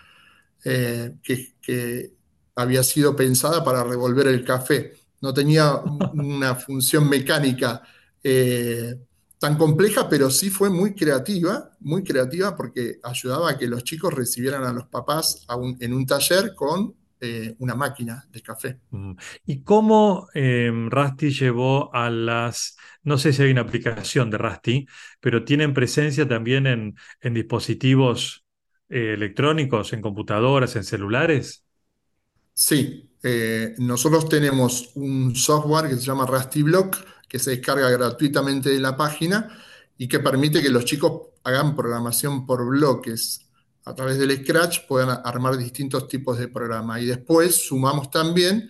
eh, 0.66 1.16
que, 1.22 2.14
había 2.56 2.84
sido 2.84 3.16
pensada 3.16 3.64
para 3.64 3.84
revolver 3.84 4.28
el 4.28 4.46
café. 4.46 4.94
No 5.22 5.34
tenía 5.34 5.76
una 6.14 6.54
función 6.56 7.10
mecánica 7.10 7.82
tan 9.44 9.58
compleja, 9.58 10.08
pero 10.10 10.30
sí 10.30 10.50
fue 10.50 10.70
muy 10.70 10.96
creativa, 10.96 11.72
muy 11.82 12.04
creativa 12.04 12.56
porque 12.56 13.00
ayudaba 13.04 13.52
a 13.52 13.58
que 13.58 13.68
los 13.68 13.84
chicos 13.84 14.14
recibieran 14.14 14.64
a 14.64 14.74
los 14.74 14.88
papás 14.88 15.46
a 15.48 15.56
un- 15.58 15.78
en 15.80 15.94
un 15.94 16.06
taller 16.06 16.56
con 16.56 16.96
eh, 17.22 17.56
una 17.60 17.76
máquina 17.76 18.26
de 18.32 18.42
café. 18.42 18.80
¿Y 19.46 19.64
cómo 19.64 20.28
eh, 20.36 20.72
Rusty 20.90 21.32
llevó 21.32 21.94
a 21.96 22.10
las, 22.12 22.78
no 23.04 23.18
sé 23.18 23.34
si 23.34 23.42
hay 23.42 23.52
una 23.52 23.62
aplicación 23.62 24.30
de 24.30 24.38
Rusty, 24.38 24.86
pero 25.20 25.44
tienen 25.44 25.74
presencia 25.74 26.28
también 26.28 26.68
en, 26.68 26.96
en 27.22 27.34
dispositivos 27.34 28.46
eh, 28.90 29.14
electrónicos, 29.14 29.94
en 29.94 30.02
computadoras, 30.02 30.76
en 30.76 30.84
celulares? 30.84 31.66
Sí, 32.54 33.10
eh, 33.24 33.74
nosotros 33.80 34.30
tenemos 34.30 34.92
un 34.96 35.36
software 35.36 35.90
que 35.90 35.96
se 35.96 36.02
llama 36.06 36.26
RustyBlock, 36.26 36.98
que 37.34 37.40
se 37.40 37.50
descarga 37.50 37.90
gratuitamente 37.90 38.70
de 38.70 38.80
la 38.80 38.96
página 38.96 39.50
y 39.98 40.08
que 40.08 40.20
permite 40.20 40.62
que 40.62 40.70
los 40.70 40.86
chicos 40.86 41.30
hagan 41.44 41.76
programación 41.76 42.46
por 42.46 42.64
bloques. 42.64 43.50
A 43.86 43.96
través 43.96 44.20
del 44.20 44.38
Scratch 44.38 44.86
puedan 44.88 45.20
armar 45.24 45.58
distintos 45.58 46.08
tipos 46.08 46.38
de 46.38 46.48
programa. 46.48 47.02
Y 47.02 47.08
después 47.08 47.56
sumamos 47.56 48.12
también 48.12 48.70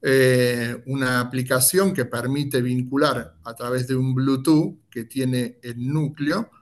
eh, 0.00 0.80
una 0.86 1.18
aplicación 1.18 1.92
que 1.92 2.04
permite 2.04 2.62
vincular 2.62 3.34
a 3.42 3.54
través 3.56 3.88
de 3.88 3.96
un 3.96 4.14
Bluetooth 4.14 4.88
que 4.88 5.02
tiene 5.02 5.58
el 5.64 5.84
núcleo, 5.92 6.52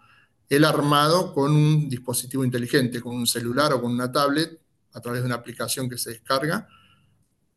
el 0.48 0.64
armado 0.64 1.34
con 1.34 1.52
un 1.52 1.86
dispositivo 1.86 2.46
inteligente, 2.46 3.02
con 3.02 3.14
un 3.14 3.26
celular 3.26 3.74
o 3.74 3.82
con 3.82 3.92
una 3.92 4.10
tablet, 4.10 4.58
a 4.94 5.00
través 5.02 5.20
de 5.20 5.26
una 5.26 5.34
aplicación 5.34 5.86
que 5.86 5.98
se 5.98 6.12
descarga 6.12 6.66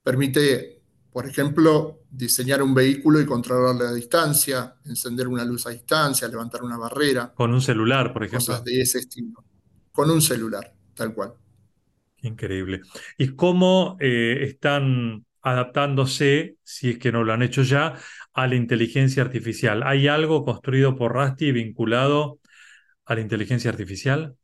Permite, 0.04 0.79
por 1.12 1.28
ejemplo, 1.28 2.02
diseñar 2.10 2.62
un 2.64 2.74
vehículo 2.74 3.20
y 3.22 3.26
controlarle 3.26 3.88
a 3.88 3.94
distancia, 3.94 4.76
encender 4.86 5.28
una 5.28 5.46
luz 5.46 5.66
a 5.68 5.72
distancia, 5.72 6.28
levantar 6.28 6.64
una 6.64 6.78
barrera, 6.78 7.34
Con 7.34 7.52
un 7.54 7.62
celular, 7.62 8.14
por 8.14 8.24
cosas 8.28 8.64
ejemplo. 8.64 8.64
de 8.64 8.82
ese 8.82 9.00
estilo, 9.00 9.44
con 9.92 10.10
un 10.12 10.22
celular, 10.22 10.74
tal 10.96 11.14
cual. 11.14 11.34
Increíble. 12.22 12.82
¿Y 13.18 13.36
cómo 13.36 13.98
eh, 14.02 14.40
están 14.44 15.26
adaptándose, 15.42 16.58
si 16.64 16.90
es 16.92 16.98
que 17.00 17.12
no 17.14 17.24
lo 17.24 17.32
han 17.34 17.42
hecho 17.44 17.64
ya, 17.64 17.96
a 18.34 18.48
la 18.48 18.56
inteligencia 18.56 19.24
artificial? 19.24 19.84
¿Hay 19.84 20.08
algo 20.08 20.44
construido 20.44 20.96
por 20.98 21.14
Rusty 21.14 21.52
vinculado 21.54 22.40
a 23.06 23.16
la 23.16 23.22
inteligencia 23.22 23.72
artificial? 23.72 24.38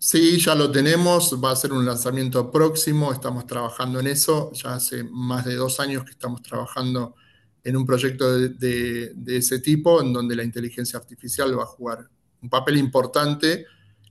Sí, 0.00 0.38
ya 0.38 0.54
lo 0.54 0.70
tenemos, 0.70 1.34
va 1.42 1.50
a 1.50 1.56
ser 1.56 1.72
un 1.72 1.84
lanzamiento 1.84 2.52
próximo, 2.52 3.12
estamos 3.12 3.46
trabajando 3.46 3.98
en 3.98 4.06
eso, 4.06 4.52
ya 4.52 4.74
hace 4.74 5.02
más 5.02 5.44
de 5.44 5.56
dos 5.56 5.80
años 5.80 6.04
que 6.04 6.12
estamos 6.12 6.40
trabajando 6.40 7.16
en 7.64 7.76
un 7.76 7.84
proyecto 7.84 8.38
de, 8.38 9.12
ese 9.26 9.58
tipo, 9.58 10.00
en 10.00 10.12
donde 10.12 10.36
la 10.36 10.44
inteligencia 10.44 11.00
artificial 11.00 11.58
va 11.58 11.64
a 11.64 11.66
jugar 11.66 12.08
un 12.40 12.48
papel 12.48 12.76
importante 12.76 13.66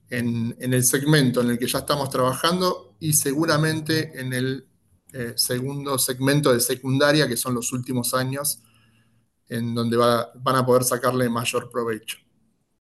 en, 0.09 0.55
el 0.59 0.83
segmento 0.83 1.39
en 1.41 1.51
el 1.51 1.59
que 1.59 1.67
ya 1.67 1.79
estamos 1.79 2.09
trabajando 2.09 2.95
y 2.99 3.13
seguramente 3.13 4.19
en 4.19 4.33
el 4.33 4.67
eh, 5.13 5.33
segundo 5.37 5.97
segmento 5.97 6.51
de 6.51 6.59
secundaria, 6.59 7.29
que 7.29 7.37
son 7.37 7.53
los 7.55 7.71
últimos 7.71 8.13
años, 8.13 8.61
en 9.47 9.73
donde 9.73 9.95
va- 9.95 10.31
van 10.35 10.57
a 10.57 10.65
poder 10.65 10.83
sacarle 10.83 11.29
mayor 11.29 11.69
provecho. 11.69 12.17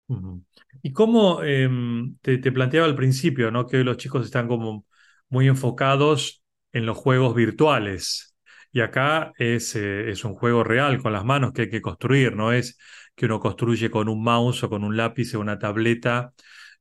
Ujú. 0.09 0.45
Y 0.83 0.93
cómo 0.93 1.43
em, 1.43 2.17
te, 2.21 2.39
te 2.39 2.53
planteaba 2.53 2.87
al 2.87 2.95
principio, 2.97 3.51
¿no? 3.51 3.67
Que 3.67 3.79
hoy 3.79 3.85
los 3.85 3.97
chicos 3.97 4.25
están 4.25 4.49
como 4.49 4.87
muy 5.29 5.49
enfocados 5.49 6.43
en 6.73 6.87
los 6.87 6.97
juegos 6.97 7.35
virtuales. 7.35 8.37
Y 8.73 8.81
acá 8.81 9.33
es, 9.39 9.77
eh, 9.77 10.11
es 10.11 10.25
un 10.25 10.35
juego 10.35 10.65
real 10.65 11.01
con 11.03 11.13
las 11.13 11.25
manos 11.25 11.53
que 11.53 11.63
hay 11.63 11.71
que 11.71 11.81
construir, 11.81 12.35
no 12.37 12.53
es 12.53 12.77
que 13.15 13.27
uno 13.27 13.39
construye 13.41 13.91
con 13.91 14.09
un 14.09 14.23
mouse 14.23 14.65
o 14.65 14.69
con 14.71 14.83
un 14.85 14.97
lápiz 14.97 15.35
o 15.35 15.41
una 15.41 15.59
tableta, 15.59 16.33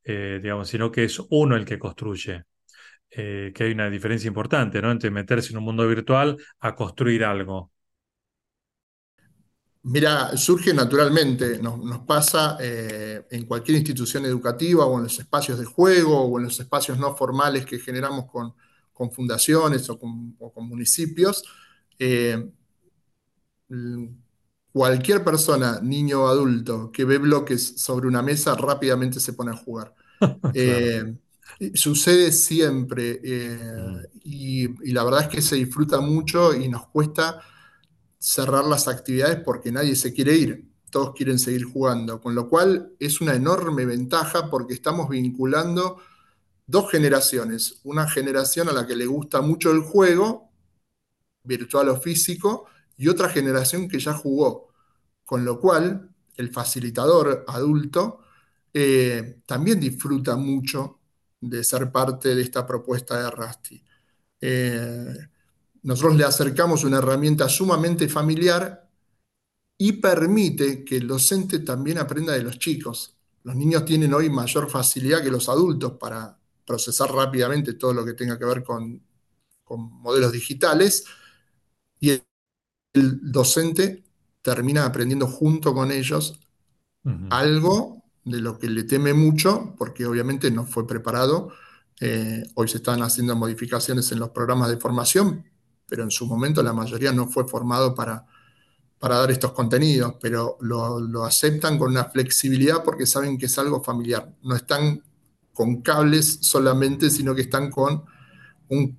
eh, 0.03 0.39
digamos, 0.41 0.67
sino 0.69 0.91
que 0.91 1.03
es 1.05 1.21
uno 1.29 1.55
el 1.55 1.65
que 1.65 1.77
construye. 1.79 2.43
Eh, 3.11 3.53
que 3.55 3.65
hay 3.65 3.73
una 3.73 3.89
diferencia 3.91 4.27
importante, 4.29 4.81
¿no? 4.81 4.91
Entre 4.91 5.11
meterse 5.11 5.51
en 5.53 5.59
un 5.59 5.65
mundo 5.65 5.87
virtual 5.87 6.37
a 6.61 6.75
construir 6.75 7.25
algo. 7.25 7.72
Mira, 9.85 10.37
surge 10.37 10.73
naturalmente, 10.73 11.59
nos, 11.61 11.77
nos 11.83 11.99
pasa 12.05 12.57
eh, 12.61 13.25
en 13.29 13.45
cualquier 13.45 13.77
institución 13.79 14.25
educativa 14.25 14.85
o 14.85 14.95
en 14.97 15.03
los 15.03 15.19
espacios 15.19 15.59
de 15.59 15.65
juego 15.65 16.21
o 16.21 16.37
en 16.39 16.45
los 16.45 16.57
espacios 16.59 16.97
no 16.97 17.13
formales 17.17 17.65
que 17.65 17.79
generamos 17.79 18.25
con, 18.31 18.53
con 18.93 19.11
fundaciones 19.11 19.89
o 19.89 19.99
con, 19.99 20.35
o 20.39 20.53
con 20.53 20.67
municipios. 20.69 21.43
Eh, 21.99 22.49
cualquier 24.71 25.23
persona, 25.23 25.79
niño 25.81 26.23
o 26.23 26.27
adulto, 26.27 26.91
que 26.91 27.05
ve 27.05 27.17
bloques 27.17 27.75
sobre 27.81 28.07
una 28.07 28.21
mesa 28.21 28.55
rápidamente 28.55 29.19
se 29.19 29.33
pone 29.33 29.51
a 29.51 29.57
jugar. 29.57 29.93
Eh, 30.53 31.15
sucede 31.75 32.31
siempre 32.31 33.19
Mm. 33.77 34.03
y, 34.23 34.65
y 34.89 34.93
la 34.93 35.03
verdad 35.03 35.23
es 35.23 35.27
que 35.29 35.41
se 35.41 35.55
disfruta 35.57 35.99
mucho 36.01 36.53
y 36.55 36.69
nos 36.69 36.87
cuesta 36.87 37.41
cerrar 38.23 38.63
las 38.65 38.87
actividades 38.87 39.41
porque 39.43 39.71
nadie 39.71 39.95
se 39.95 40.13
quiere 40.13 40.35
ir. 40.35 40.69
todos 40.89 41.13
quieren 41.15 41.39
seguir 41.39 41.65
jugando, 41.65 42.21
con 42.21 42.35
lo 42.35 42.47
cual 42.47 42.93
es 42.99 43.19
una 43.19 43.33
enorme 43.35 43.85
ventaja 43.85 44.49
porque 44.49 44.75
estamos 44.75 45.09
vinculando 45.09 45.99
dos 46.67 46.89
generaciones, 46.91 47.81
una 47.83 48.07
generación 48.07 48.69
a 48.69 48.73
la 48.73 48.87
que 48.87 48.95
le 48.95 49.07
gusta 49.07 49.41
mucho 49.41 49.71
el 49.71 49.81
juego, 49.81 50.51
virtual 51.43 51.89
o 51.89 51.99
físico, 51.99 52.67
y 52.97 53.07
otra 53.09 53.29
generación 53.29 53.87
que 53.89 53.99
ya 53.99 54.13
jugó, 54.13 54.69
con 55.25 55.43
lo 55.45 55.59
cual 55.59 56.09
el 56.37 56.51
facilitador 56.51 57.43
adulto 57.47 58.19
eh, 58.73 59.41
también 59.45 59.79
disfruta 59.79 60.35
mucho 60.37 60.99
de 61.41 61.63
ser 61.63 61.91
parte 61.91 62.35
de 62.35 62.41
esta 62.43 62.65
propuesta 62.65 63.21
de 63.21 63.31
Rusty. 63.31 63.83
Eh, 64.41 65.15
nosotros 65.83 66.15
le 66.15 66.23
acercamos 66.23 66.83
una 66.83 66.97
herramienta 66.97 67.47
sumamente 67.49 68.07
familiar 68.07 68.89
y 69.77 69.93
permite 69.93 70.83
que 70.83 70.97
el 70.97 71.07
docente 71.07 71.59
también 71.59 71.97
aprenda 71.97 72.33
de 72.33 72.43
los 72.43 72.57
chicos. 72.57 73.17
Los 73.43 73.55
niños 73.55 73.83
tienen 73.83 74.13
hoy 74.13 74.29
mayor 74.29 74.69
facilidad 74.69 75.21
que 75.21 75.29
los 75.29 75.49
adultos 75.49 75.93
para 75.99 76.37
procesar 76.65 77.11
rápidamente 77.11 77.73
todo 77.73 77.93
lo 77.93 78.05
que 78.05 78.13
tenga 78.13 78.39
que 78.39 78.45
ver 78.45 78.63
con, 78.63 79.01
modelos 79.75 80.31
digitales 80.31 81.03
y 81.99 82.11
el, 82.11 82.23
docente 82.93 84.03
termina 84.43 84.85
aprendiendo 84.85 85.25
junto 85.25 85.73
con 85.73 85.91
ellos 85.91 86.39
algo 87.31 88.03
de 88.23 88.39
lo 88.39 88.59
que 88.59 88.69
le 88.69 88.83
teme 88.83 89.13
mucho, 89.13 89.73
porque 89.77 90.05
obviamente 90.05 90.51
no 90.51 90.65
fue 90.65 90.85
preparado. 90.85 91.51
Eh, 91.99 92.43
hoy 92.53 92.67
se 92.67 92.77
están 92.77 93.01
haciendo 93.01 93.35
modificaciones 93.35 94.11
en 94.11 94.19
los 94.19 94.29
programas 94.29 94.69
de 94.69 94.77
formación, 94.77 95.43
pero 95.87 96.03
en 96.03 96.11
su 96.11 96.25
momento 96.25 96.63
la 96.63 96.73
mayoría 96.73 97.11
no 97.11 97.27
fue 97.27 97.47
formado 97.47 97.93
para, 97.93 98.25
para 98.99 99.17
dar 99.17 99.31
estos 99.31 99.51
contenidos, 99.51 100.15
pero 100.21 100.57
lo, 100.61 100.99
lo, 100.99 101.25
aceptan 101.25 101.77
con 101.77 101.91
una 101.91 102.05
flexibilidad 102.05 102.83
porque 102.83 103.05
saben 103.05 103.37
que 103.37 103.47
es 103.47 103.57
algo 103.57 103.83
familiar. 103.83 104.33
No 104.43 104.55
están 104.55 105.03
con 105.53 105.81
cables 105.81 106.39
solamente, 106.41 107.09
sino 107.09 107.35
que 107.35 107.41
están 107.41 107.69
con 107.69 108.03
un 108.69 108.97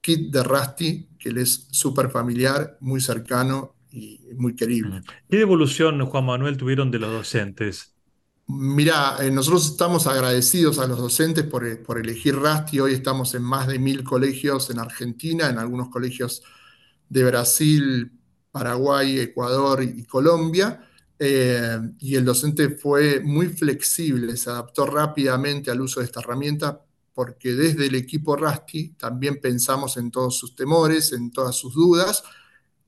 kit 0.00 0.32
de 0.32 0.42
Rusty 0.42 1.08
que 1.18 1.30
les 1.30 1.50
es 1.50 1.68
súper 1.70 2.10
familiar, 2.10 2.76
muy 2.80 3.00
cercano 3.00 3.76
y 3.90 4.20
muy 4.36 4.56
querible. 4.56 5.02
¿Qué 5.30 5.40
evolución, 5.40 6.04
Juan 6.04 6.26
Manuel, 6.26 6.56
tuvieron 6.56 6.90
de 6.90 6.98
los 6.98 7.12
docentes? 7.12 7.91
Mira, 8.54 9.16
eh, 9.20 9.30
nosotros 9.30 9.66
estamos 9.66 10.06
agradecidos 10.06 10.78
a 10.78 10.86
los 10.86 10.98
docentes 10.98 11.44
por, 11.44 11.66
eh, 11.66 11.76
por, 11.76 11.98
elegir 11.98 12.34
Rusty. 12.34 12.80
Hoy 12.80 12.92
estamos 12.92 13.34
en 13.34 13.42
más 13.42 13.66
de 13.66 13.78
mil 13.78 14.04
colegios 14.04 14.68
en 14.68 14.78
Argentina, 14.78 15.48
en 15.48 15.56
algunos 15.56 15.88
colegios 15.88 16.42
de 17.08 17.24
Brasil, 17.24 18.12
Paraguay, 18.50 19.20
Ecuador 19.20 19.82
y 19.82 20.04
Colombia. 20.04 20.86
Eh, 21.18 21.78
y 22.00 22.14
el 22.16 22.26
docente 22.26 22.70
fue 22.70 23.20
muy 23.20 23.48
flexible, 23.48 24.36
se 24.36 24.50
adaptó 24.50 24.84
rápidamente 24.86 25.70
al 25.70 25.80
uso 25.80 26.00
de 26.00 26.06
esta 26.06 26.20
herramienta 26.20 26.84
porque 27.14 27.52
desde 27.52 27.86
el 27.86 27.94
equipo 27.94 28.36
Rusty 28.36 28.90
también 28.98 29.40
pensamos 29.40 29.96
en 29.96 30.10
todos 30.10 30.36
sus 30.36 30.54
temores, 30.54 31.12
en 31.12 31.30
todas 31.30 31.56
sus 31.56 31.74
dudas 31.74 32.22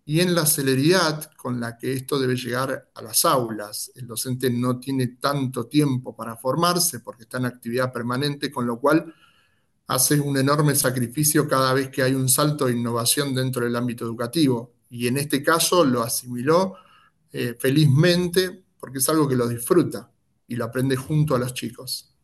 y 0.07 0.21
en 0.21 0.35
la 0.35 0.45
celeridad 0.45 1.31
con 1.37 1.61
la 1.61 1.79
que 1.79 1.93
esto 1.93 2.19
debe 2.19 2.37
llegar 2.37 2.91
a 2.95 3.03
las 3.03 3.25
aulas. 3.25 3.91
El 3.95 4.07
docente 4.07 4.51
no 4.51 4.79
tiene 4.79 5.17
tanto 5.19 5.67
tiempo 5.67 6.15
para 6.15 6.37
formarse 6.37 7.01
porque 7.01 7.23
está 7.23 7.39
en 7.39 7.47
actividad 7.47 7.93
permanente, 7.93 8.51
con 8.51 8.67
lo 8.67 8.79
cual 8.79 9.15
hace 9.87 10.21
un 10.21 10.37
enorme 10.37 10.75
sacrificio 10.75 11.49
cada 11.49 11.73
vez 11.73 11.89
que 11.89 12.03
hay 12.03 12.15
un 12.15 12.29
salto 12.29 12.67
de 12.67 12.75
innovación 12.75 13.35
dentro 13.35 13.65
del 13.65 13.77
ámbito 13.77 14.05
educativo. 14.05 14.75
Y 14.91 15.07
en 15.07 15.17
este 15.17 15.43
caso 15.43 15.85
lo 15.85 16.03
asimiló 16.03 16.77
eh, 17.33 17.55
felizmente 17.59 18.65
porque 18.79 18.99
es 18.99 19.09
algo 19.09 19.27
que 19.27 19.37
lo 19.37 19.49
disfruta 19.49 20.11
y 20.47 20.57
lo 20.57 20.67
aprende 20.67 20.97
junto 20.97 21.35
a 21.35 21.39
los 21.39 21.55
chicos. 21.55 22.15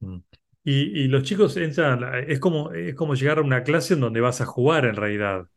Mm. 0.00 0.18
Y, 0.64 1.08
los 1.08 1.24
chicos 1.24 1.56
entran, 1.56 2.02
es 2.28 2.38
como, 2.38 2.70
es 2.72 2.94
como 2.94 3.14
llegar 3.14 3.38
a 3.38 3.42
una 3.42 3.64
clase 3.64 3.94
en 3.94 4.00
donde 4.00 4.20
vas 4.20 4.40
a 4.40 4.46
jugar 4.46 4.84
en 4.84 4.94
realidad. 4.94 5.48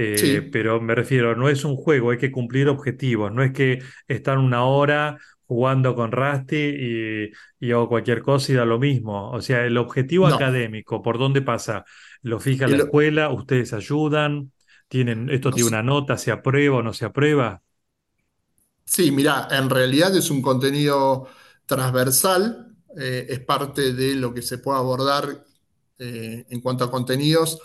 Eh, 0.00 0.48
pero 0.52 0.80
me 0.80 0.94
refiero, 0.94 1.34
no 1.34 1.48
es 1.48 1.64
un 1.64 1.74
juego, 1.74 2.12
hay 2.12 2.18
que 2.18 2.30
cumplir 2.30 2.68
objetivos, 2.68 3.32
no 3.32 3.42
es 3.42 3.52
que 3.52 3.80
están 4.06 4.38
una 4.38 4.62
hora 4.64 5.18
jugando 5.44 5.96
con 5.96 6.12
Rusty 6.12 7.32
y, 7.60 7.72
hago 7.72 7.88
cualquier 7.88 8.22
cosa 8.22 8.52
y 8.52 8.54
da 8.54 8.64
lo 8.64 8.78
mismo. 8.78 9.32
O 9.32 9.40
sea, 9.40 9.64
el 9.64 9.76
objetivo 9.76 10.28
académico, 10.28 11.02
¿por 11.02 11.18
dónde 11.18 11.42
pasa? 11.42 11.84
¿Lo 12.22 12.38
fija 12.38 12.68
la 12.68 12.76
escuela? 12.76 13.30
¿Ustedes 13.30 13.72
ayudan? 13.72 14.52
¿Tienen, 14.86 15.30
¿Esto 15.30 15.50
tiene 15.50 15.68
una 15.68 15.82
nota? 15.82 16.16
¿Se 16.16 16.30
aprueba 16.30 16.76
o 16.76 16.82
no 16.82 16.92
se 16.92 17.04
aprueba? 17.04 17.60
Sí, 18.84 19.10
mira, 19.10 19.48
en 19.50 19.68
realidad 19.68 20.14
es 20.16 20.30
un 20.30 20.42
contenido 20.42 21.28
transversal, 21.66 22.76
eh, 22.96 23.26
es 23.28 23.40
parte 23.40 23.94
de 23.94 24.14
lo 24.14 24.32
que 24.32 24.42
se 24.42 24.58
puede 24.58 24.78
abordar 24.78 25.44
eh, 25.98 26.46
en 26.48 26.60
cuanto 26.60 26.84
a 26.84 26.90
contenidos 26.90 27.58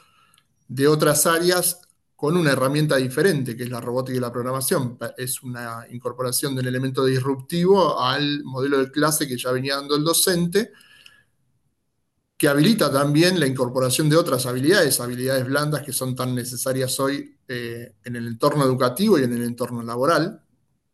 de 0.67 0.87
otras 0.87 1.27
áreas 1.27 1.81
con 2.23 2.37
una 2.37 2.53
herramienta 2.53 2.95
diferente, 2.95 3.57
que 3.57 3.63
es 3.63 3.69
la 3.69 3.81
robótica 3.81 4.17
y 4.17 4.21
la 4.21 4.31
programación. 4.31 4.97
Es 5.17 5.43
una 5.43 5.85
incorporación 5.91 6.55
del 6.55 6.67
elemento 6.67 7.03
disruptivo 7.03 7.99
al 8.01 8.45
modelo 8.45 8.77
de 8.77 8.89
clase 8.89 9.27
que 9.27 9.37
ya 9.37 9.51
venía 9.51 9.75
dando 9.75 9.97
el 9.97 10.05
docente, 10.05 10.71
que 12.37 12.47
habilita 12.47 12.89
también 12.89 13.41
la 13.41 13.45
incorporación 13.45 14.07
de 14.07 14.15
otras 14.15 14.45
habilidades, 14.45 15.01
habilidades 15.01 15.45
blandas 15.45 15.81
que 15.81 15.91
son 15.91 16.15
tan 16.15 16.33
necesarias 16.33 16.97
hoy 17.01 17.35
eh, 17.45 17.95
en 18.05 18.15
el 18.15 18.25
entorno 18.25 18.63
educativo 18.63 19.19
y 19.19 19.23
en 19.23 19.33
el 19.33 19.43
entorno 19.43 19.83
laboral 19.83 20.41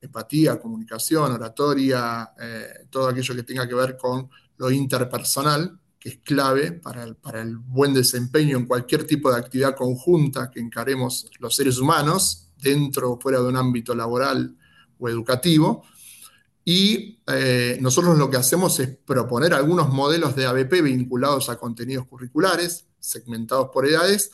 empatía, 0.01 0.59
comunicación, 0.59 1.31
oratoria, 1.31 2.31
eh, 2.41 2.87
todo 2.89 3.07
aquello 3.07 3.35
que 3.35 3.43
tenga 3.43 3.67
que 3.67 3.75
ver 3.75 3.97
con 3.97 4.27
lo 4.57 4.71
interpersonal, 4.71 5.79
que 5.99 6.09
es 6.09 6.17
clave 6.19 6.71
para 6.71 7.03
el, 7.03 7.15
para 7.15 7.41
el, 7.41 7.57
buen 7.57 7.93
desempeño 7.93 8.57
en 8.57 8.65
cualquier 8.65 9.05
tipo 9.05 9.31
de 9.31 9.37
actividad 9.37 9.75
conjunta 9.75 10.49
que 10.49 10.59
encaremos 10.59 11.29
los 11.39 11.55
seres 11.55 11.77
humanos, 11.77 12.49
dentro 12.61 13.11
o 13.11 13.19
fuera 13.19 13.39
de 13.39 13.47
un 13.47 13.57
ámbito 13.57 13.93
laboral 13.93 14.55
o 14.97 15.09
educativo. 15.09 15.83
Y 16.63 17.19
eh, 17.27 17.77
nosotros 17.81 18.17
lo 18.17 18.29
que 18.29 18.37
hacemos 18.37 18.79
es 18.79 18.89
proponer 18.89 19.53
algunos 19.53 19.89
modelos 19.89 20.35
de 20.35 20.45
ABP 20.45 20.81
vinculados 20.83 21.49
a 21.49 21.57
contenidos 21.57 22.05
curriculares, 22.07 22.85
segmentados 22.99 23.69
por 23.73 23.87
edades, 23.87 24.31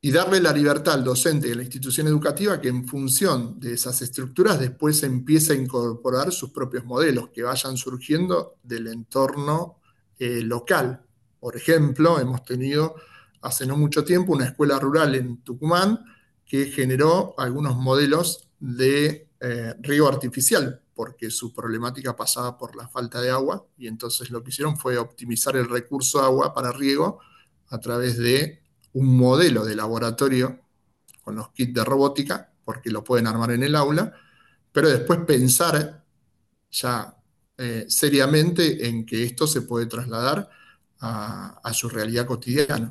y 0.00 0.10
darle 0.10 0.40
la 0.40 0.52
libertad 0.52 0.94
al 0.94 1.04
docente 1.04 1.48
y 1.48 1.52
a 1.52 1.56
la 1.56 1.62
institución 1.62 2.06
educativa 2.06 2.60
que 2.60 2.68
en 2.68 2.86
función 2.86 3.58
de 3.58 3.74
esas 3.74 4.02
estructuras 4.02 4.60
después 4.60 5.02
empiece 5.02 5.52
a 5.52 5.56
incorporar 5.56 6.32
sus 6.32 6.50
propios 6.50 6.84
modelos 6.84 7.30
que 7.30 7.42
vayan 7.42 7.76
surgiendo 7.76 8.56
del 8.62 8.88
entorno 8.88 9.80
eh, 10.18 10.42
local. 10.42 11.04
Por 11.40 11.56
ejemplo, 11.56 12.20
hemos 12.20 12.44
tenido 12.44 12.94
hace 13.40 13.66
no 13.66 13.76
mucho 13.76 14.04
tiempo 14.04 14.32
una 14.32 14.46
escuela 14.46 14.78
rural 14.78 15.14
en 15.14 15.38
Tucumán 15.38 16.04
que 16.44 16.66
generó 16.66 17.34
algunos 17.38 17.76
modelos 17.76 18.48
de 18.60 19.28
eh, 19.40 19.74
riego 19.80 20.08
artificial, 20.08 20.80
porque 20.94 21.30
su 21.30 21.52
problemática 21.52 22.16
pasaba 22.16 22.56
por 22.56 22.76
la 22.76 22.88
falta 22.88 23.20
de 23.20 23.30
agua, 23.30 23.66
y 23.76 23.86
entonces 23.86 24.30
lo 24.30 24.42
que 24.42 24.50
hicieron 24.50 24.76
fue 24.76 24.96
optimizar 24.96 25.56
el 25.56 25.68
recurso 25.68 26.22
agua 26.22 26.54
para 26.54 26.72
riego 26.72 27.18
a 27.68 27.78
través 27.78 28.16
de 28.16 28.62
un 28.96 29.14
modelo 29.14 29.64
de 29.64 29.76
laboratorio 29.76 30.58
con 31.22 31.36
los 31.36 31.50
kits 31.50 31.74
de 31.74 31.84
robótica, 31.84 32.50
porque 32.64 32.90
lo 32.90 33.04
pueden 33.04 33.26
armar 33.26 33.50
en 33.50 33.62
el 33.62 33.74
aula, 33.74 34.14
pero 34.72 34.88
después 34.88 35.18
pensar 35.26 36.02
ya 36.70 37.14
eh, 37.58 37.84
seriamente 37.88 38.88
en 38.88 39.04
que 39.04 39.22
esto 39.22 39.46
se 39.46 39.62
puede 39.62 39.84
trasladar 39.84 40.48
a, 41.00 41.72
su 41.74 41.90
realidad 41.90 42.24
cotidiana. 42.24 42.90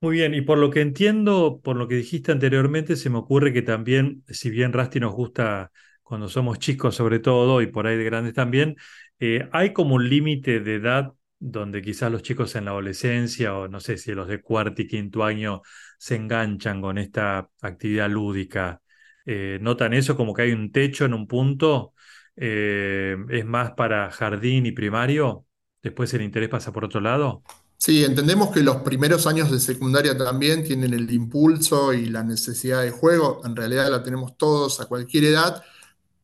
Muy 0.00 0.16
bien, 0.16 0.34
y 0.34 0.40
por 0.40 0.58
lo 0.58 0.70
que 0.70 0.80
entiendo, 0.80 1.60
por 1.62 1.76
lo 1.76 1.86
que 1.86 1.94
dijiste 1.94 2.32
anteriormente, 2.32 2.96
se 2.96 3.08
me 3.08 3.18
ocurre 3.18 3.52
que 3.52 3.62
también, 3.62 4.24
si 4.28 4.50
bien 4.50 4.72
Rasti 4.72 4.98
nos 4.98 5.12
gusta 5.12 5.70
cuando 6.02 6.28
somos 6.28 6.58
chicos 6.58 6.96
sobre 6.96 7.20
todo 7.20 7.62
y 7.62 7.68
por 7.68 7.86
ahí 7.86 7.96
de 7.96 8.04
grandes 8.04 8.34
también, 8.34 8.76
eh, 9.20 9.48
hay 9.52 9.72
como 9.72 9.94
un 9.94 10.08
límite 10.08 10.58
de 10.58 10.74
edad 10.74 11.12
donde 11.46 11.82
quizás 11.82 12.10
los 12.10 12.22
chicos 12.22 12.54
en 12.56 12.64
la 12.64 12.70
adolescencia 12.70 13.54
o 13.54 13.68
no 13.68 13.78
sé 13.78 13.98
si 13.98 14.12
los 14.12 14.28
de 14.28 14.40
cuarto 14.40 14.80
y 14.80 14.86
quinto 14.88 15.22
año 15.22 15.60
se 15.98 16.16
enganchan 16.16 16.80
con 16.80 16.96
esta 16.96 17.50
actividad 17.60 18.08
lúdica. 18.08 18.80
Eh, 19.26 19.58
¿Notan 19.60 19.92
eso 19.92 20.16
como 20.16 20.32
que 20.32 20.42
hay 20.42 20.52
un 20.52 20.72
techo 20.72 21.04
en 21.04 21.12
un 21.12 21.26
punto? 21.26 21.92
Eh, 22.34 23.14
¿Es 23.28 23.44
más 23.44 23.72
para 23.72 24.10
jardín 24.10 24.64
y 24.64 24.72
primario? 24.72 25.44
¿Después 25.82 26.14
el 26.14 26.22
interés 26.22 26.48
pasa 26.48 26.72
por 26.72 26.86
otro 26.86 27.02
lado? 27.02 27.42
Sí, 27.76 28.02
entendemos 28.02 28.50
que 28.50 28.62
los 28.62 28.76
primeros 28.76 29.26
años 29.26 29.50
de 29.50 29.60
secundaria 29.60 30.16
también 30.16 30.64
tienen 30.64 30.94
el 30.94 31.10
impulso 31.12 31.92
y 31.92 32.06
la 32.06 32.22
necesidad 32.22 32.80
de 32.80 32.90
juego. 32.90 33.42
En 33.44 33.54
realidad 33.54 33.90
la 33.90 34.02
tenemos 34.02 34.38
todos 34.38 34.80
a 34.80 34.86
cualquier 34.86 35.24
edad 35.24 35.62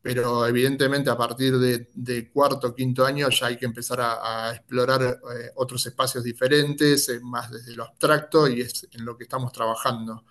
pero 0.02 0.46
evidentemente 0.46 1.10
a 1.10 1.16
partir 1.16 1.58
de, 1.58 2.30
cuarto 2.30 2.68
o 2.68 2.74
quinto 2.74 3.04
año 3.04 3.28
ya 3.28 3.46
hay 3.46 3.58
que 3.58 3.66
empezar 3.66 4.00
a, 4.00 4.52
explorar 4.54 5.02
eh, 5.02 5.50
otros 5.56 5.84
espacios 5.86 6.24
diferentes, 6.24 7.08
eh, 7.10 7.20
más 7.22 7.50
desde 7.50 7.76
lo 7.76 7.84
abstracto, 7.84 8.48
y 8.48 8.62
es 8.62 8.88
en 8.92 9.04
lo 9.04 9.16
que 9.16 9.24
estamos 9.24 9.52
trabajando. 9.52 10.24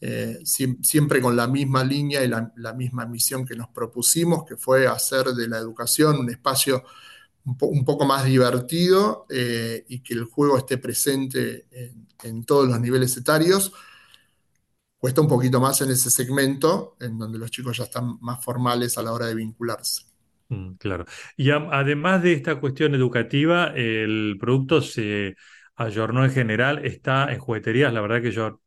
eh, 0.00 0.40
siempre 0.44 1.20
con 1.20 1.36
la 1.36 1.48
misma 1.48 1.82
línea 1.84 2.22
y 2.24 2.28
la, 2.28 2.72
misma 2.74 3.06
misión 3.06 3.44
que 3.46 3.56
nos 3.56 3.68
propusimos, 3.68 4.44
que 4.44 4.56
fue 4.56 4.86
hacer 4.86 5.28
de 5.28 5.48
la 5.48 5.58
educación 5.58 6.18
un 6.18 6.30
espacio 6.30 6.84
un, 7.44 7.84
poco 7.84 8.04
más 8.04 8.24
divertido 8.24 9.26
y 9.88 10.00
que 10.00 10.14
el 10.14 10.24
juego 10.24 10.58
esté 10.58 10.78
presente 10.78 11.66
en, 12.22 12.44
todos 12.44 12.68
los 12.68 12.80
niveles 12.80 13.16
etarios. 13.16 13.72
Cuesta 14.98 15.20
un 15.20 15.28
poquito 15.28 15.60
más 15.60 15.80
en 15.80 15.90
ese 15.90 16.10
segmento, 16.10 16.96
en 17.00 17.18
donde 17.18 17.38
los 17.38 17.50
chicos 17.50 17.76
ya 17.76 17.84
están 17.84 18.18
más 18.20 18.44
formales 18.44 18.98
a 18.98 19.02
la 19.02 19.12
hora 19.12 19.26
de 19.26 19.34
vincularse. 19.34 20.02
Mm, 20.48 20.72
claro. 20.74 21.04
Y 21.36 21.50
además 21.50 22.22
de 22.22 22.32
esta 22.32 22.58
cuestión 22.58 22.94
educativa, 22.94 23.68
el 23.76 24.36
producto 24.40 24.80
se 24.80 25.36
ayornó 25.76 26.24
en 26.24 26.32
general, 26.32 26.84
está 26.84 27.32
en 27.32 27.38
jugueterías. 27.38 27.92
La 27.92 28.00
verdad 28.00 28.20
que 28.20 28.32
yo 28.32 28.60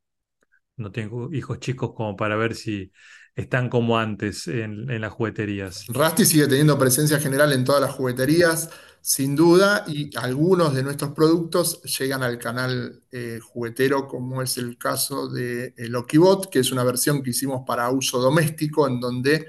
no 0.77 0.91
tengo 0.91 1.31
hijos 1.33 1.59
chicos 1.59 1.91
como 1.95 2.15
para 2.15 2.35
ver 2.35 2.55
si 2.55 2.91
están 3.35 3.69
como 3.69 3.97
antes 3.97 4.47
en, 4.47 4.99
las 5.01 5.11
jugueterías. 5.11 5.85
Rusty 5.87 6.25
sigue 6.25 6.47
teniendo 6.47 6.77
presencia 6.77 7.19
general 7.19 7.53
en 7.53 7.63
todas 7.63 7.81
las 7.81 7.91
jugueterías, 7.91 8.69
sin 9.01 9.35
duda, 9.35 9.83
y 9.87 10.15
algunos 10.17 10.73
de 10.73 10.83
nuestros 10.83 11.11
productos 11.11 11.81
llegan 11.83 12.23
al 12.23 12.37
canal 12.37 13.03
eh, 13.11 13.39
juguetero, 13.41 14.07
como 14.07 14.41
es 14.41 14.57
el 14.57 14.77
caso 14.77 15.27
de 15.27 15.73
el 15.77 15.95
Okibot, 15.95 16.49
que 16.49 16.59
es 16.59 16.71
una 16.71 16.83
versión 16.83 17.23
que 17.23 17.31
hicimos 17.31 17.63
para 17.65 17.89
uso 17.89 18.19
doméstico, 18.19 18.87
en 18.87 18.99
donde 18.99 19.47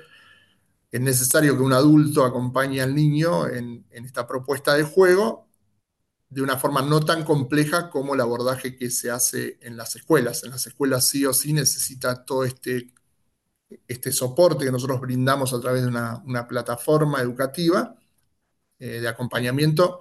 es 0.90 1.00
necesario 1.00 1.56
que 1.56 1.62
un 1.62 1.72
adulto 1.72 2.24
acompañe 2.24 2.80
al 2.80 2.94
niño 2.94 3.46
en, 3.48 3.86
en 3.90 4.04
esta 4.04 4.26
propuesta 4.26 4.74
de 4.74 4.84
juego 4.84 5.48
de 6.30 6.42
una 6.42 6.58
forma 6.58 6.82
no 6.82 7.00
tan 7.00 7.24
compleja 7.24 7.90
como 7.90 8.14
el 8.14 8.20
abordaje 8.22 8.74
que 8.76 8.90
se 8.90 9.10
hace 9.10 9.58
en 9.60 9.76
las 9.76 9.96
escuelas. 9.96 10.44
En 10.44 10.50
las 10.50 10.66
escuelas 10.66 11.06
sí 11.08 11.26
o 11.26 11.34
sí 11.34 11.52
necesita 11.52 12.24
todo 12.24 12.44
este 12.44 12.92
este 13.88 14.12
soporte 14.12 14.64
que 14.64 14.72
nosotros 14.72 15.00
brindamos 15.00 15.52
a 15.52 15.60
través 15.60 15.82
de 15.82 15.88
una, 15.88 16.46
plataforma 16.48 17.20
educativa 17.20 17.96
eh, 18.83 19.01
de 19.01 19.07
acompañamiento 19.07 20.01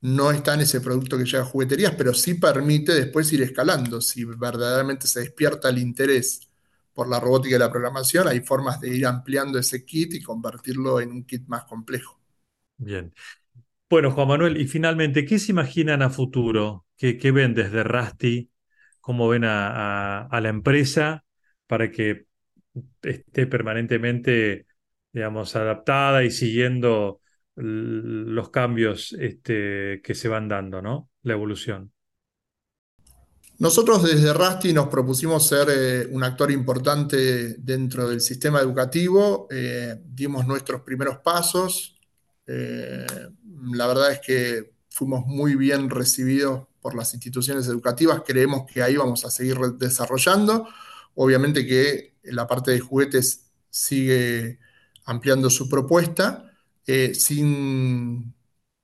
no 0.00 0.30
está 0.30 0.54
en 0.54 0.62
ese 0.62 0.80
producto 0.80 1.18
que 1.18 1.24
llega 1.26 1.42
a 1.42 1.44
jugueterías, 1.44 1.94
pero 1.94 2.14
sí 2.14 2.32
permite 2.34 2.94
después 2.94 3.30
ir 3.34 3.42
escalando. 3.42 4.00
Si 4.00 4.24
verdaderamente 4.24 5.06
se 5.06 5.20
despierta 5.20 5.68
el 5.68 5.76
interés 5.76 6.48
por 6.94 7.10
la 7.10 7.20
robótica 7.20 7.56
y 7.56 7.58
la 7.58 7.70
programación, 7.70 8.26
hay 8.28 8.40
formas 8.40 8.80
de 8.80 8.96
ir 8.96 9.04
ampliando 9.04 9.58
ese 9.58 9.84
kit 9.84 10.14
y 10.14 10.22
convertirlo 10.22 10.98
en 10.98 11.12
un 11.12 11.24
kit 11.24 11.46
más 11.46 11.64
complejo. 11.64 12.18
Bien. 12.78 13.12
Bueno, 13.90 14.10
Juan 14.10 14.28
Manuel, 14.28 14.56
y 14.58 14.66
finalmente, 14.66 15.26
¿qué 15.26 15.38
se 15.38 15.52
imaginan 15.52 16.00
a 16.00 16.08
futuro? 16.08 16.86
¿Qué, 16.96 17.30
ven 17.32 17.54
desde 17.54 17.84
Rusty? 17.84 18.50
¿Cómo 19.00 19.28
ven 19.28 19.44
a 19.44 20.40
la 20.40 20.48
empresa 20.48 21.22
para 21.66 21.90
que 21.90 22.24
esté 23.02 23.46
permanentemente, 23.46 24.66
digamos, 25.12 25.54
adaptada 25.54 26.24
y 26.24 26.30
siguiendo 26.30 27.21
los 27.56 28.50
cambios 28.50 29.14
este, 29.18 30.00
que 30.02 30.14
se 30.14 30.28
van 30.28 30.48
dando, 30.48 30.80
¿no? 30.80 31.10
La 31.22 31.34
evolución. 31.34 31.92
Nosotros 33.58 34.02
desde 34.02 34.32
Rusty 34.32 34.72
nos 34.72 34.88
propusimos 34.88 35.46
ser 35.46 35.68
eh, 35.70 36.08
un 36.10 36.24
actor 36.24 36.50
importante 36.50 37.54
dentro 37.58 38.08
del 38.08 38.20
sistema 38.20 38.60
educativo, 38.60 39.46
eh, 39.50 40.00
dimos 40.04 40.46
nuestros 40.46 40.80
primeros 40.80 41.18
pasos, 41.18 41.96
eh, 42.46 43.06
la 43.72 43.86
verdad 43.86 44.12
es 44.12 44.20
que 44.20 44.72
fuimos 44.90 45.26
muy 45.26 45.54
bien 45.54 45.90
recibidos 45.90 46.66
por 46.80 46.96
las 46.96 47.14
instituciones 47.14 47.68
educativas, 47.68 48.22
creemos 48.26 48.64
que 48.66 48.82
ahí 48.82 48.96
vamos 48.96 49.24
a 49.24 49.30
seguir 49.30 49.56
desarrollando, 49.78 50.66
obviamente 51.14 51.64
que 51.64 52.14
la 52.24 52.48
parte 52.48 52.72
de 52.72 52.80
juguetes 52.80 53.52
sigue 53.70 54.58
ampliando 55.04 55.48
su 55.50 55.68
propuesta 55.68 56.51
eh, 56.86 57.14
sin 57.14 58.34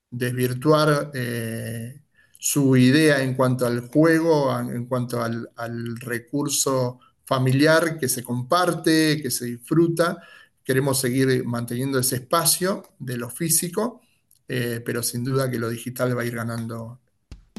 desvirtuar 0.09 1.11
eh, 1.13 2.01
su 2.37 2.75
idea 2.77 3.21
en 3.21 3.35
cuanto 3.35 3.65
al 3.65 3.89
juego, 3.89 4.57
en 4.59 4.85
cuanto 4.85 5.21
al, 5.21 5.99
recurso 5.99 6.99
familiar 7.25 7.99
que 7.99 8.09
se 8.09 8.23
comparte, 8.23 9.21
que 9.21 9.29
se 9.29 9.45
disfruta. 9.45 10.23
Queremos 10.63 10.99
seguir 10.99 11.43
manteniendo 11.45 11.99
ese 11.99 12.17
espacio 12.17 12.83
de 12.97 13.17
lo 13.17 13.29
físico, 13.29 14.01
eh, 14.47 14.81
pero 14.85 15.03
sin 15.03 15.23
duda 15.23 15.49
que 15.51 15.59
lo 15.59 15.69
digital 15.69 16.17
va 16.17 16.21
a 16.21 16.25
ir 16.25 16.35
ganando 16.35 16.99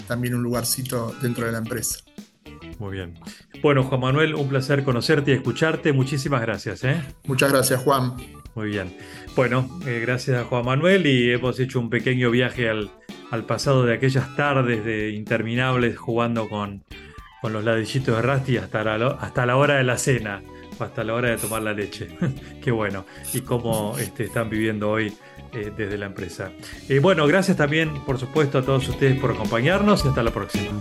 también 0.09 0.35
un 0.35 0.43
lugarcito 0.43 1.15
dentro 1.21 1.47
de 1.47 1.53
la 1.53 1.59
empresa. 1.59 2.01
Muy 2.79 2.93
bien. 2.93 3.19
Bueno, 3.63 3.83
Juan 3.83 4.01
Manuel, 4.01 4.35
un 4.35 4.49
placer 4.49 4.85
conocerte 4.85 5.33
y 5.33 5.35
escucharte. 5.35 5.93
Muchísimas 5.93 6.41
gracias. 6.41 6.83
¿eh? 6.85 7.03
Muchas 7.25 7.53
gracias, 7.53 7.83
Juan. 7.83 8.15
Muy 8.55 8.69
bien. 8.69 8.97
Bueno, 9.37 9.69
eh, 9.87 10.01
gracias 10.01 10.41
a 10.41 10.45
Juan 10.45 10.65
Manuel 10.65 11.07
y 11.07 11.31
hemos 11.31 11.61
hecho 11.61 11.79
un 11.79 11.91
pequeño 11.91 12.31
viaje 12.31 12.69
al, 12.69 12.91
pasado 13.47 13.85
de 13.85 13.95
aquellas 13.95 14.35
tardes 14.35 14.85
de 14.85 15.11
interminables 15.11 15.97
jugando 15.97 16.49
con, 16.49 16.85
con 17.43 17.53
los 17.53 17.63
ladrillitos 17.63 18.17
de 18.17 18.23
Rusty 18.23 18.57
hasta 18.57 18.83
la, 18.83 19.07
hasta 19.09 19.47
la 19.47 19.57
hora 19.57 19.77
de 19.77 19.85
la 19.85 19.99
cena 19.99 20.43
o 20.79 20.83
hasta 20.83 21.05
la 21.05 21.15
hora 21.15 21.29
de 21.29 21.37
tomar 21.37 21.63
la 21.63 21.73
leche. 21.73 22.09
Qué 22.63 22.71
bueno. 22.71 23.05
Y 23.33 23.43
cómo 23.43 23.97
este, 23.99 24.25
están 24.25 24.51
viviendo 24.51 24.91
hoy 24.91 25.13
eh, 25.53 25.71
desde 25.77 25.99
la 25.99 26.07
empresa. 26.07 26.51
bueno, 27.01 27.27
gracias 27.27 27.57
también, 27.57 28.05
por 28.05 28.19
supuesto, 28.19 28.59
a 28.59 28.63
todos 28.63 28.89
ustedes 28.89 29.21
por 29.21 29.33
acompañarnos 29.33 30.05
y 30.05 30.09
hasta 30.09 30.23
la 30.23 30.31
próxima. 30.31 30.81